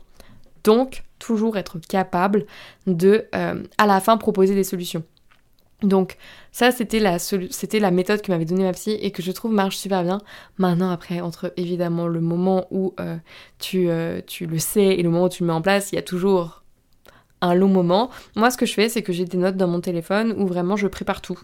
Donc, 0.63 1.03
toujours 1.17 1.57
être 1.57 1.79
capable 1.79 2.45
de, 2.85 3.25
euh, 3.33 3.63
à 3.79 3.87
la 3.87 3.99
fin, 4.01 4.17
proposer 4.17 4.53
des 4.53 4.63
solutions. 4.63 5.03
Donc 5.81 6.17
ça 6.51 6.71
c'était 6.71 6.99
la, 6.99 7.91
méthode 7.91 8.21
que 8.21 8.33
m'avait 8.33 8.43
donnée 8.43 8.63
ma 8.63 8.73
psy 8.73 8.97
et 8.99 9.11
que 9.11 9.21
je 9.21 9.31
trouve 9.31 9.53
marche 9.53 9.77
super 9.77 10.03
bien. 10.03 10.19
Maintenant 10.57 10.91
après 10.91 11.21
entre 11.21 11.53
évidemment 11.55 12.07
le 12.07 12.19
moment 12.19 12.67
où 12.69 12.93
euh, 12.99 13.15
euh, 13.75 14.21
tu 14.27 14.45
le 14.45 14.59
sais 14.59 14.87
et 14.87 15.01
le 15.01 15.09
moment 15.09 15.27
où 15.27 15.29
tu 15.29 15.43
le 15.43 15.47
mets 15.47 15.53
en 15.53 15.61
place, 15.61 15.93
il 15.93 15.95
y 15.95 15.97
a 15.97 16.01
toujours 16.01 16.63
un 17.41 17.53
long 17.53 17.67
moment. 17.67 18.09
Moi, 18.35 18.51
ce 18.51 18.57
que 18.57 18.65
je 18.65 18.73
fais, 18.73 18.89
c'est 18.89 19.01
que 19.01 19.13
j'ai 19.13 19.25
des 19.25 19.37
notes 19.37 19.57
dans 19.57 19.67
mon 19.67 19.81
téléphone 19.81 20.33
où 20.37 20.47
vraiment 20.47 20.75
je 20.75 20.87
prépare 20.87 21.21
tout. 21.21 21.39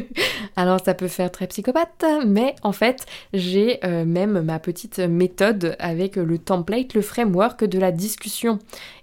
Alors, 0.56 0.80
ça 0.84 0.94
peut 0.94 1.08
faire 1.08 1.30
très 1.30 1.46
psychopathe, 1.46 2.04
mais 2.26 2.54
en 2.62 2.72
fait, 2.72 3.06
j'ai 3.32 3.84
euh, 3.84 4.04
même 4.04 4.42
ma 4.42 4.58
petite 4.58 4.98
méthode 4.98 5.76
avec 5.78 6.16
le 6.16 6.38
template, 6.38 6.94
le 6.94 7.02
framework 7.02 7.64
de 7.64 7.78
la 7.78 7.92
discussion. 7.92 8.58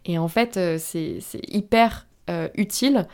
Et 0.05 0.17
en 0.17 0.27
fait, 0.27 0.57
euh, 0.57 0.77
c'est 0.79 1.19
hyper 1.47 2.07
euh, 2.29 2.47
utile 2.55 3.07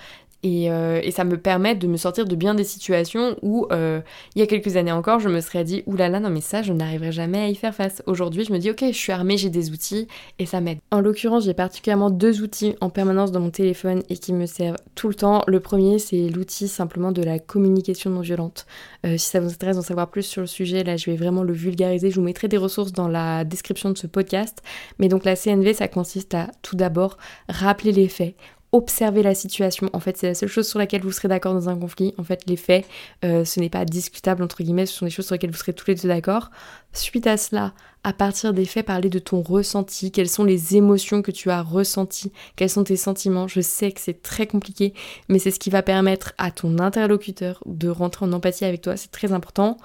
euh, 0.46 1.00
et, 1.04 1.12
ça 1.12 1.24
me 1.24 1.38
permet 1.38 1.76
de 1.76 1.88
me 1.88 1.98
sortir 1.98 2.26
de 2.26 2.36
bien 2.36 2.54
des 2.54 2.64
situations 2.64 3.36
où, 3.42 3.68
euh, 3.72 4.02
il 4.36 4.40
y 4.40 4.42
a 4.44 4.48
quelques 4.48 4.78
années 4.78 4.92
encore, 4.92 5.20
je 5.20 5.30
me 5.30 5.42
serais 5.42 5.64
dit, 5.64 5.84
oulala, 5.88 6.20
non 6.20 6.30
mais 6.30 6.42
ça, 6.42 6.62
je 6.62 6.74
n'arriverai 6.74 7.12
jamais 7.12 7.40
à 7.40 7.50
y 7.50 7.56
faire 7.56 7.74
face. 7.74 8.04
Aujourd'hui, 8.06 8.46
je 8.46 8.54
me 8.54 8.60
dis, 8.60 8.70
ok, 8.70 8.84
je 8.88 8.98
suis 8.98 9.12
armée, 9.12 9.38
j'ai 9.38 9.50
des 9.50 9.72
outils, 9.72 10.08
et 10.38 10.46
ça 10.46 10.62
m'aide. 10.62 10.78
En 10.92 11.02
l'occurrence, 11.02 11.46
j'ai 11.46 11.54
particulièrement 11.54 12.10
deux 12.10 12.42
outils 12.42 12.76
en 12.82 12.90
permanence 12.90 13.32
dans 13.32 13.40
mon 13.40 13.50
téléphone 13.50 14.04
et 14.10 14.18
qui 14.18 14.34
me 14.34 14.46
servent 14.46 14.78
tout 14.94 15.08
le 15.08 15.16
temps. 15.16 15.44
Le 15.48 15.60
premier, 15.60 16.00
c'est 16.00 16.30
l'outil 16.30 16.68
simplement 16.68 17.12
de 17.12 17.24
la 17.24 17.40
communication 17.40 18.10
non 18.10 18.22
violente. 18.22 18.66
Euh, 19.06 19.18
si 19.18 19.30
ça 19.30 19.40
vous 19.40 19.50
intéresse 19.50 19.78
d'en 19.78 19.82
savoir 19.82 20.10
plus 20.10 20.24
sur 20.24 20.42
le 20.42 20.48
sujet, 20.48 20.84
là, 20.84 20.98
je 20.98 21.10
vais 21.10 21.18
vraiment 21.18 21.44
le 21.44 21.54
vulgariser. 21.54 22.12
Je 22.12 22.16
vous 22.16 22.26
mettrai 22.26 22.48
des 22.48 22.58
ressources 22.58 22.92
dans 22.92 23.08
la 23.08 23.44
description 23.46 23.90
de 23.90 23.98
ce 23.98 24.08
podcast. 24.08 24.62
Mais 25.00 25.08
donc, 25.08 25.26
la 25.26 25.36
CNV, 25.36 25.74
ça 25.74 25.88
consiste 25.88 26.34
à 26.34 26.52
tout 26.62 26.76
d'abord 26.76 27.18
rappeler 27.50 27.92
les 27.92 28.08
faits, 28.08 28.36
observer 28.76 29.24
la 29.24 29.34
situation. 29.34 29.90
En 29.94 30.02
fait, 30.02 30.18
c'est 30.18 30.28
la 30.28 30.36
seule 30.36 30.50
chose 30.50 30.68
sur 30.68 30.80
laquelle 30.80 31.02
vous 31.02 31.12
serez 31.12 31.30
d'accord 31.30 31.54
dans 31.54 31.70
un 31.70 31.78
conflit. 31.78 32.14
En 32.18 32.24
fait, 32.24 32.42
les 32.46 32.58
faits, 32.58 32.86
euh, 33.24 33.46
ce 33.46 33.62
n'est 33.62 33.70
pas 33.70 33.86
discutable, 33.86 34.44
entre 34.44 34.62
guillemets, 34.64 34.86
ce 34.86 34.94
sont 34.94 35.06
des 35.06 35.12
choses 35.12 35.26
sur 35.26 35.36
lesquelles 35.36 35.52
vous 35.52 35.58
serez 35.58 35.72
tous 35.72 35.88
les 35.88 35.96
deux 35.96 36.10
d'accord. 36.10 36.52
Suite 36.92 37.26
à 37.26 37.38
cela, 37.38 37.74
à 38.04 38.12
partir 38.12 38.54
des 38.54 38.66
faits, 38.66 38.86
parler 38.86 39.10
de 39.10 39.20
ton 39.20 39.42
ressenti, 39.42 40.12
quelles 40.12 40.30
sont 40.30 40.44
les 40.44 40.76
émotions 40.76 41.22
que 41.22 41.32
tu 41.32 41.50
as 41.50 41.62
ressenties, 41.62 42.34
quels 42.58 42.70
sont 42.70 42.84
tes 42.84 42.98
sentiments? 42.98 43.48
Je 43.48 43.62
sais 43.62 43.94
que 43.94 44.02
c'est 44.02 44.22
très 44.22 44.46
compliqué, 44.46 44.94
mais 45.30 45.40
c'est 45.40 45.52
ce 45.52 45.60
qui 45.60 45.70
va 45.70 45.82
permettre 45.82 46.34
à 46.38 46.52
ton 46.52 46.78
interlocuteur 46.80 47.64
de 47.66 47.88
rentrer 47.88 48.26
en 48.26 48.34
empathie 48.34 48.66
avec 48.66 48.82
toi, 48.82 48.98
c'est 48.98 49.12
très 49.12 49.32
important. 49.32 49.78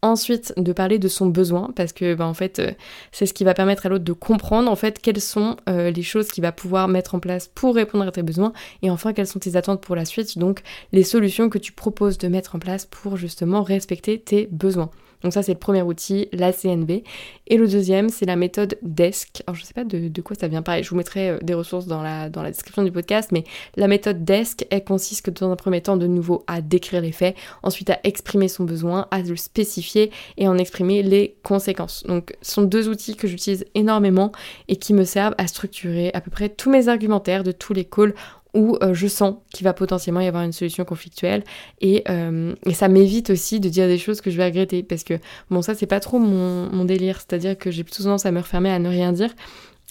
Ensuite, 0.00 0.54
de 0.56 0.72
parler 0.72 1.00
de 1.00 1.08
son 1.08 1.26
besoin, 1.26 1.72
parce 1.74 1.92
que 1.92 2.14
bah, 2.14 2.26
en 2.26 2.34
fait, 2.34 2.60
euh, 2.60 2.70
c'est 3.10 3.26
ce 3.26 3.34
qui 3.34 3.42
va 3.42 3.52
permettre 3.52 3.86
à 3.86 3.88
l'autre 3.88 4.04
de 4.04 4.12
comprendre 4.12 4.70
en 4.70 4.76
fait 4.76 5.00
quelles 5.00 5.20
sont 5.20 5.56
euh, 5.68 5.90
les 5.90 6.02
choses 6.02 6.28
qu'il 6.28 6.42
va 6.42 6.52
pouvoir 6.52 6.86
mettre 6.86 7.16
en 7.16 7.18
place 7.18 7.48
pour 7.52 7.74
répondre 7.74 8.06
à 8.06 8.12
tes 8.12 8.22
besoins, 8.22 8.52
et 8.82 8.90
enfin 8.90 9.12
quelles 9.12 9.26
sont 9.26 9.40
tes 9.40 9.56
attentes 9.56 9.80
pour 9.80 9.96
la 9.96 10.04
suite, 10.04 10.38
donc 10.38 10.62
les 10.92 11.02
solutions 11.02 11.48
que 11.48 11.58
tu 11.58 11.72
proposes 11.72 12.16
de 12.16 12.28
mettre 12.28 12.54
en 12.54 12.60
place 12.60 12.86
pour 12.86 13.16
justement 13.16 13.64
respecter 13.64 14.20
tes 14.20 14.48
besoins. 14.52 14.90
Donc 15.22 15.32
ça 15.32 15.42
c'est 15.42 15.52
le 15.52 15.58
premier 15.58 15.82
outil, 15.82 16.28
la 16.32 16.52
CNV. 16.52 17.04
Et 17.46 17.56
le 17.56 17.66
deuxième 17.66 18.08
c'est 18.08 18.26
la 18.26 18.36
méthode 18.36 18.78
DESC. 18.82 19.42
Alors 19.46 19.56
je 19.56 19.64
sais 19.64 19.74
pas 19.74 19.84
de, 19.84 20.20
quoi 20.22 20.36
ça 20.38 20.48
vient 20.48 20.62
pareil, 20.62 20.84
je 20.84 20.90
vous 20.90 20.96
mettrai 20.96 21.30
euh, 21.30 21.38
des 21.42 21.54
ressources 21.54 21.86
dans 21.86 22.02
la, 22.02 22.28
dans 22.28 22.42
la 22.42 22.50
description 22.50 22.82
du 22.82 22.92
podcast, 22.92 23.30
mais 23.32 23.44
la 23.76 23.88
méthode 23.88 24.24
DESC, 24.24 24.66
elle 24.70 24.84
consiste 24.84 25.24
que 25.24 25.30
dans 25.30 25.50
un 25.50 25.56
premier 25.56 25.80
temps 25.80 25.96
de 25.96 26.06
nouveau 26.06 26.44
à 26.46 26.60
décrire 26.60 27.00
les 27.00 27.12
faits, 27.12 27.36
ensuite 27.62 27.90
à 27.90 27.98
exprimer 28.04 28.48
son 28.48 28.64
besoin, 28.64 29.06
à 29.10 29.20
le 29.20 29.36
spécifier 29.36 30.10
et 30.36 30.48
en 30.48 30.58
exprimer 30.58 31.02
les 31.02 31.36
conséquences. 31.42 32.04
Donc 32.04 32.36
ce 32.42 32.54
sont 32.54 32.62
deux 32.62 32.88
outils 32.88 33.16
que 33.16 33.28
j'utilise 33.28 33.64
énormément 33.74 34.32
et 34.68 34.76
qui 34.76 34.94
me 34.94 35.04
servent 35.04 35.34
à 35.38 35.46
structurer 35.46 36.10
à 36.14 36.20
peu 36.20 36.30
près 36.30 36.48
tous 36.48 36.70
mes 36.70 36.88
argumentaires 36.88 37.44
de 37.44 37.52
tous 37.52 37.72
les 37.72 37.84
calls 37.84 38.14
où 38.54 38.76
euh, 38.82 38.94
je 38.94 39.06
sens 39.06 39.36
qu'il 39.52 39.64
va 39.64 39.72
potentiellement 39.72 40.20
y 40.20 40.26
avoir 40.26 40.42
une 40.42 40.52
solution 40.52 40.84
conflictuelle 40.84 41.44
euh, 41.84 42.54
et, 42.64 42.74
ça 42.74 42.88
m'évite 42.88 43.30
aussi 43.30 43.60
de 43.60 43.68
dire 43.68 43.86
des 43.86 43.98
choses 43.98 44.20
que 44.20 44.30
je 44.30 44.36
vais 44.36 44.46
regretter 44.46 44.82
parce 44.82 45.04
que 45.04 45.14
bon 45.50 45.62
ça 45.62 45.74
c'est 45.74 45.86
pas 45.86 46.00
trop 46.00 46.18
mon, 46.18 46.84
délire. 46.84 47.18
C'est-à-dire 47.18 47.58
que 47.58 47.70
j'ai 47.70 47.84
plutôt 47.84 48.04
tendance 48.04 48.24
à 48.26 48.32
me 48.32 48.40
refermer 48.40 48.70
à 48.70 48.78
ne 48.78 48.88
rien 48.88 49.12
dire. 49.12 49.30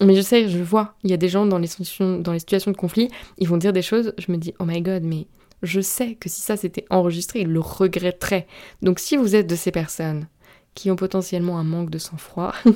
Mais 0.02 0.16
je 0.16 0.22
sais 0.22 0.50
je 0.50 0.60
vois 0.60 0.96
il 1.04 1.10
y 1.10 1.14
a 1.14 1.18
des 1.18 1.30
gens 1.30 1.46
dans 1.46 1.58
les 1.58 1.68
situations 1.68 2.20
dans 2.20 2.34
les 2.34 2.40
situations 2.40 2.72
de 2.72 2.78
conflit 2.78 3.10
ils 3.40 3.48
vont 3.48 3.58
dire 3.58 3.74
des 3.74 3.82
choses 3.82 4.14
je 4.18 4.32
me 4.32 4.38
dis 4.38 4.54
oh 4.60 4.66
my 4.66 4.82
god 4.82 5.04
mais 5.04 5.28
je 5.64 5.82
sais 5.82 6.14
que 6.14 6.30
si 6.30 6.42
ça 6.42 6.56
s'était 6.56 6.86
enregistré 6.90 7.42
ils 7.42 7.48
le 7.48 7.60
regretteraient. 7.60 8.48
Donc 8.82 9.00
si 9.00 9.18
vous 9.18 9.36
êtes 9.36 9.48
de 9.48 9.56
ces 9.56 9.72
personnes 9.72 10.28
qui 10.78 10.92
ont 10.92 10.96
potentiellement 10.96 11.58
un 11.58 11.64
manque 11.64 11.90
de 11.90 11.98
sang-froid, 11.98 12.54
je 12.66 12.72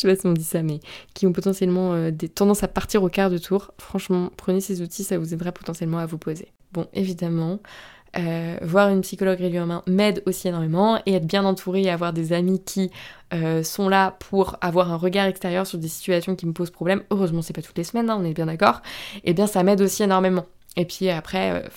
sais 0.00 0.08
pas 0.08 0.16
si 0.16 0.26
on 0.26 0.32
dit 0.32 0.42
ça, 0.42 0.62
mais 0.62 0.80
qui 1.12 1.26
ont 1.26 1.32
potentiellement 1.32 1.92
euh, 1.92 2.10
des 2.10 2.30
tendances 2.30 2.62
à 2.62 2.68
partir 2.68 3.02
au 3.02 3.10
quart 3.10 3.28
de 3.28 3.36
tour, 3.36 3.72
franchement, 3.76 4.30
prenez 4.38 4.62
ces 4.62 4.80
outils, 4.80 5.04
ça 5.04 5.18
vous 5.18 5.34
aidera 5.34 5.52
potentiellement 5.52 5.98
à 5.98 6.06
vous 6.06 6.16
poser. 6.16 6.48
Bon, 6.72 6.86
évidemment, 6.94 7.60
euh, 8.16 8.56
voir 8.62 8.88
une 8.88 9.02
psychologue 9.02 9.40
régulièrement 9.40 9.82
m'aide 9.86 10.22
aussi 10.24 10.48
énormément 10.48 10.98
et 11.04 11.12
être 11.12 11.26
bien 11.26 11.44
entouré 11.44 11.82
et 11.82 11.90
avoir 11.90 12.14
des 12.14 12.32
amis 12.32 12.62
qui 12.64 12.90
euh, 13.34 13.62
sont 13.62 13.90
là 13.90 14.16
pour 14.20 14.56
avoir 14.62 14.90
un 14.90 14.96
regard 14.96 15.26
extérieur 15.26 15.66
sur 15.66 15.78
des 15.78 15.88
situations 15.88 16.36
qui 16.36 16.46
me 16.46 16.54
posent 16.54 16.70
problème. 16.70 17.02
Heureusement, 17.10 17.42
c'est 17.42 17.52
pas 17.52 17.60
toutes 17.60 17.76
les 17.76 17.84
semaines, 17.84 18.08
hein, 18.08 18.16
on 18.18 18.24
est 18.24 18.32
bien 18.32 18.46
d'accord. 18.46 18.80
Et 19.16 19.20
eh 19.30 19.34
bien, 19.34 19.46
ça 19.46 19.62
m'aide 19.64 19.82
aussi 19.82 20.02
énormément. 20.02 20.46
Et 20.76 20.84
puis 20.84 21.08
après, 21.08 21.52
euh, 21.52 21.68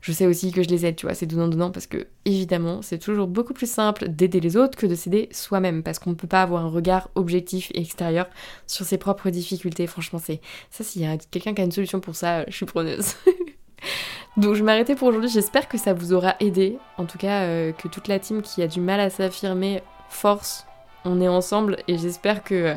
je 0.00 0.12
sais 0.12 0.26
aussi 0.26 0.50
que 0.50 0.62
je 0.62 0.68
les 0.68 0.86
aide, 0.86 0.96
tu 0.96 1.06
vois, 1.06 1.14
c'est 1.14 1.26
donnant-donnant 1.26 1.70
parce 1.70 1.86
que 1.86 2.08
évidemment, 2.24 2.82
c'est 2.82 2.98
toujours 2.98 3.28
beaucoup 3.28 3.54
plus 3.54 3.70
simple 3.70 4.08
d'aider 4.08 4.40
les 4.40 4.56
autres 4.56 4.76
que 4.76 4.86
de 4.86 4.94
s'aider 4.94 5.28
soi-même 5.30 5.82
parce 5.82 5.98
qu'on 6.00 6.10
ne 6.10 6.14
peut 6.14 6.26
pas 6.26 6.42
avoir 6.42 6.64
un 6.64 6.68
regard 6.68 7.10
objectif 7.14 7.70
et 7.74 7.80
extérieur 7.80 8.26
sur 8.66 8.84
ses 8.84 8.98
propres 8.98 9.30
difficultés. 9.30 9.86
Franchement, 9.86 10.18
c'est 10.18 10.40
ça, 10.70 10.82
s'il 10.82 11.02
y 11.02 11.06
a 11.06 11.16
quelqu'un 11.16 11.54
qui 11.54 11.60
a 11.60 11.64
une 11.64 11.72
solution 11.72 12.00
pour 12.00 12.16
ça, 12.16 12.44
je 12.48 12.56
suis 12.56 12.66
preneuse. 12.66 13.14
Donc 14.36 14.54
je 14.54 14.60
vais 14.60 14.64
m'arrêter 14.64 14.96
pour 14.96 15.08
aujourd'hui, 15.08 15.30
j'espère 15.30 15.68
que 15.68 15.78
ça 15.78 15.94
vous 15.94 16.12
aura 16.12 16.34
aidé. 16.40 16.78
En 16.98 17.04
tout 17.04 17.18
cas, 17.18 17.42
euh, 17.42 17.72
que 17.72 17.86
toute 17.86 18.08
la 18.08 18.18
team 18.18 18.42
qui 18.42 18.62
a 18.62 18.66
du 18.66 18.80
mal 18.80 18.98
à 18.98 19.10
s'affirmer 19.10 19.80
force, 20.08 20.66
on 21.04 21.20
est 21.20 21.28
ensemble 21.28 21.76
et 21.86 21.98
j'espère 21.98 22.42
que 22.42 22.54
euh, 22.54 22.74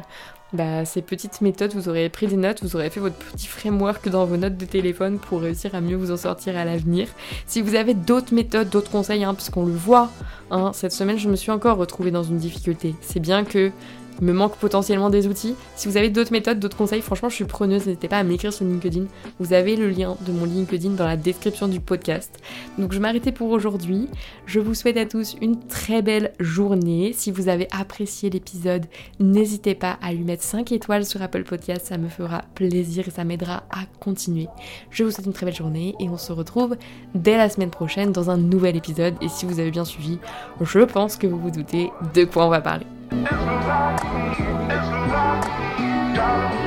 bah, 0.53 0.85
ces 0.85 1.01
petites 1.01 1.41
méthodes, 1.41 1.73
vous 1.73 1.89
aurez 1.89 2.07
pris 2.09 2.27
des 2.27 2.37
notes, 2.37 2.63
vous 2.63 2.75
aurez 2.75 2.89
fait 2.89 2.99
votre 2.99 3.15
petit 3.15 3.47
framework 3.47 4.07
dans 4.07 4.25
vos 4.25 4.37
notes 4.37 4.57
de 4.57 4.65
téléphone 4.65 5.19
pour 5.19 5.41
réussir 5.41 5.75
à 5.75 5.81
mieux 5.81 5.97
vous 5.97 6.11
en 6.11 6.17
sortir 6.17 6.57
à 6.57 6.63
l'avenir. 6.63 7.07
Si 7.45 7.61
vous 7.61 7.75
avez 7.75 7.93
d'autres 7.93 8.33
méthodes, 8.33 8.69
d'autres 8.69 8.91
conseils, 8.91 9.23
hein, 9.23 9.33
puisqu'on 9.33 9.65
le 9.65 9.73
voit, 9.73 10.09
hein, 10.49 10.71
cette 10.73 10.93
semaine 10.93 11.17
je 11.17 11.29
me 11.29 11.35
suis 11.35 11.51
encore 11.51 11.77
retrouvée 11.77 12.11
dans 12.11 12.23
une 12.23 12.37
difficulté. 12.37 12.95
C'est 13.01 13.19
bien 13.19 13.43
que 13.43 13.71
Il 14.19 14.27
me 14.27 14.33
manque 14.33 14.55
potentiellement 14.57 15.09
des 15.09 15.27
outils. 15.27 15.55
Si 15.75 15.87
vous 15.87 15.97
avez 15.97 16.09
d'autres 16.09 16.31
méthodes, 16.31 16.59
d'autres 16.59 16.77
conseils, 16.77 17.01
franchement, 17.01 17.29
je 17.29 17.35
suis 17.35 17.45
preneuse. 17.45 17.85
N'hésitez 17.85 18.07
pas 18.07 18.17
à 18.17 18.23
m'écrire 18.23 18.51
sur 18.51 18.65
LinkedIn. 18.65 19.05
Vous 19.39 19.53
avez 19.53 19.75
le 19.75 19.89
lien 19.89 20.17
de 20.21 20.31
mon 20.31 20.45
LinkedIn 20.45 20.91
dans 20.91 21.05
la 21.05 21.17
description 21.17 21.67
du 21.67 21.79
podcast. 21.79 22.39
Donc, 22.77 22.93
je 22.93 22.99
m'arrêtais 22.99 23.31
pour 23.31 23.49
aujourd'hui. 23.51 24.09
Je 24.45 24.59
vous 24.59 24.73
souhaite 24.73 24.97
à 24.97 25.05
tous 25.05 25.35
une 25.41 25.59
très 25.67 26.01
belle 26.01 26.33
journée. 26.39 27.13
Si 27.13 27.31
vous 27.31 27.47
avez 27.47 27.67
apprécié 27.71 28.29
l'épisode, 28.29 28.85
n'hésitez 29.19 29.75
pas 29.75 29.97
à 30.01 30.13
lui 30.13 30.23
mettre 30.23 30.43
5 30.43 30.71
étoiles 30.71 31.05
sur 31.05 31.21
Apple 31.21 31.43
Podcast. 31.43 31.85
Ça 31.85 31.97
me 31.97 32.09
fera 32.09 32.43
plaisir 32.55 33.07
et 33.07 33.11
ça 33.11 33.23
m'aidera 33.23 33.63
à 33.69 33.85
continuer. 33.99 34.47
Je 34.89 35.03
vous 35.03 35.11
souhaite 35.11 35.27
une 35.27 35.33
très 35.33 35.45
belle 35.45 35.55
journée 35.55 35.95
et 35.99 36.09
on 36.09 36.17
se 36.17 36.31
retrouve 36.31 36.75
dès 37.13 37.37
la 37.37 37.49
semaine 37.49 37.69
prochaine 37.69 38.11
dans 38.11 38.29
un 38.29 38.37
nouvel 38.37 38.75
épisode. 38.75 39.15
Et 39.21 39.29
si 39.29 39.45
vous 39.45 39.59
avez 39.59 39.71
bien 39.71 39.85
suivi, 39.85 40.17
je 40.61 40.79
pense 40.79 41.17
que 41.17 41.27
vous 41.27 41.39
vous 41.39 41.51
doutez 41.51 41.91
de 42.13 42.23
quoi 42.23 42.45
on 42.45 42.49
va 42.49 42.61
parler. 42.61 42.96
It's 43.09 43.31
lucky, 43.31 44.43
it's 44.69 44.89
lucky, 45.11 46.15
darling. 46.15 46.66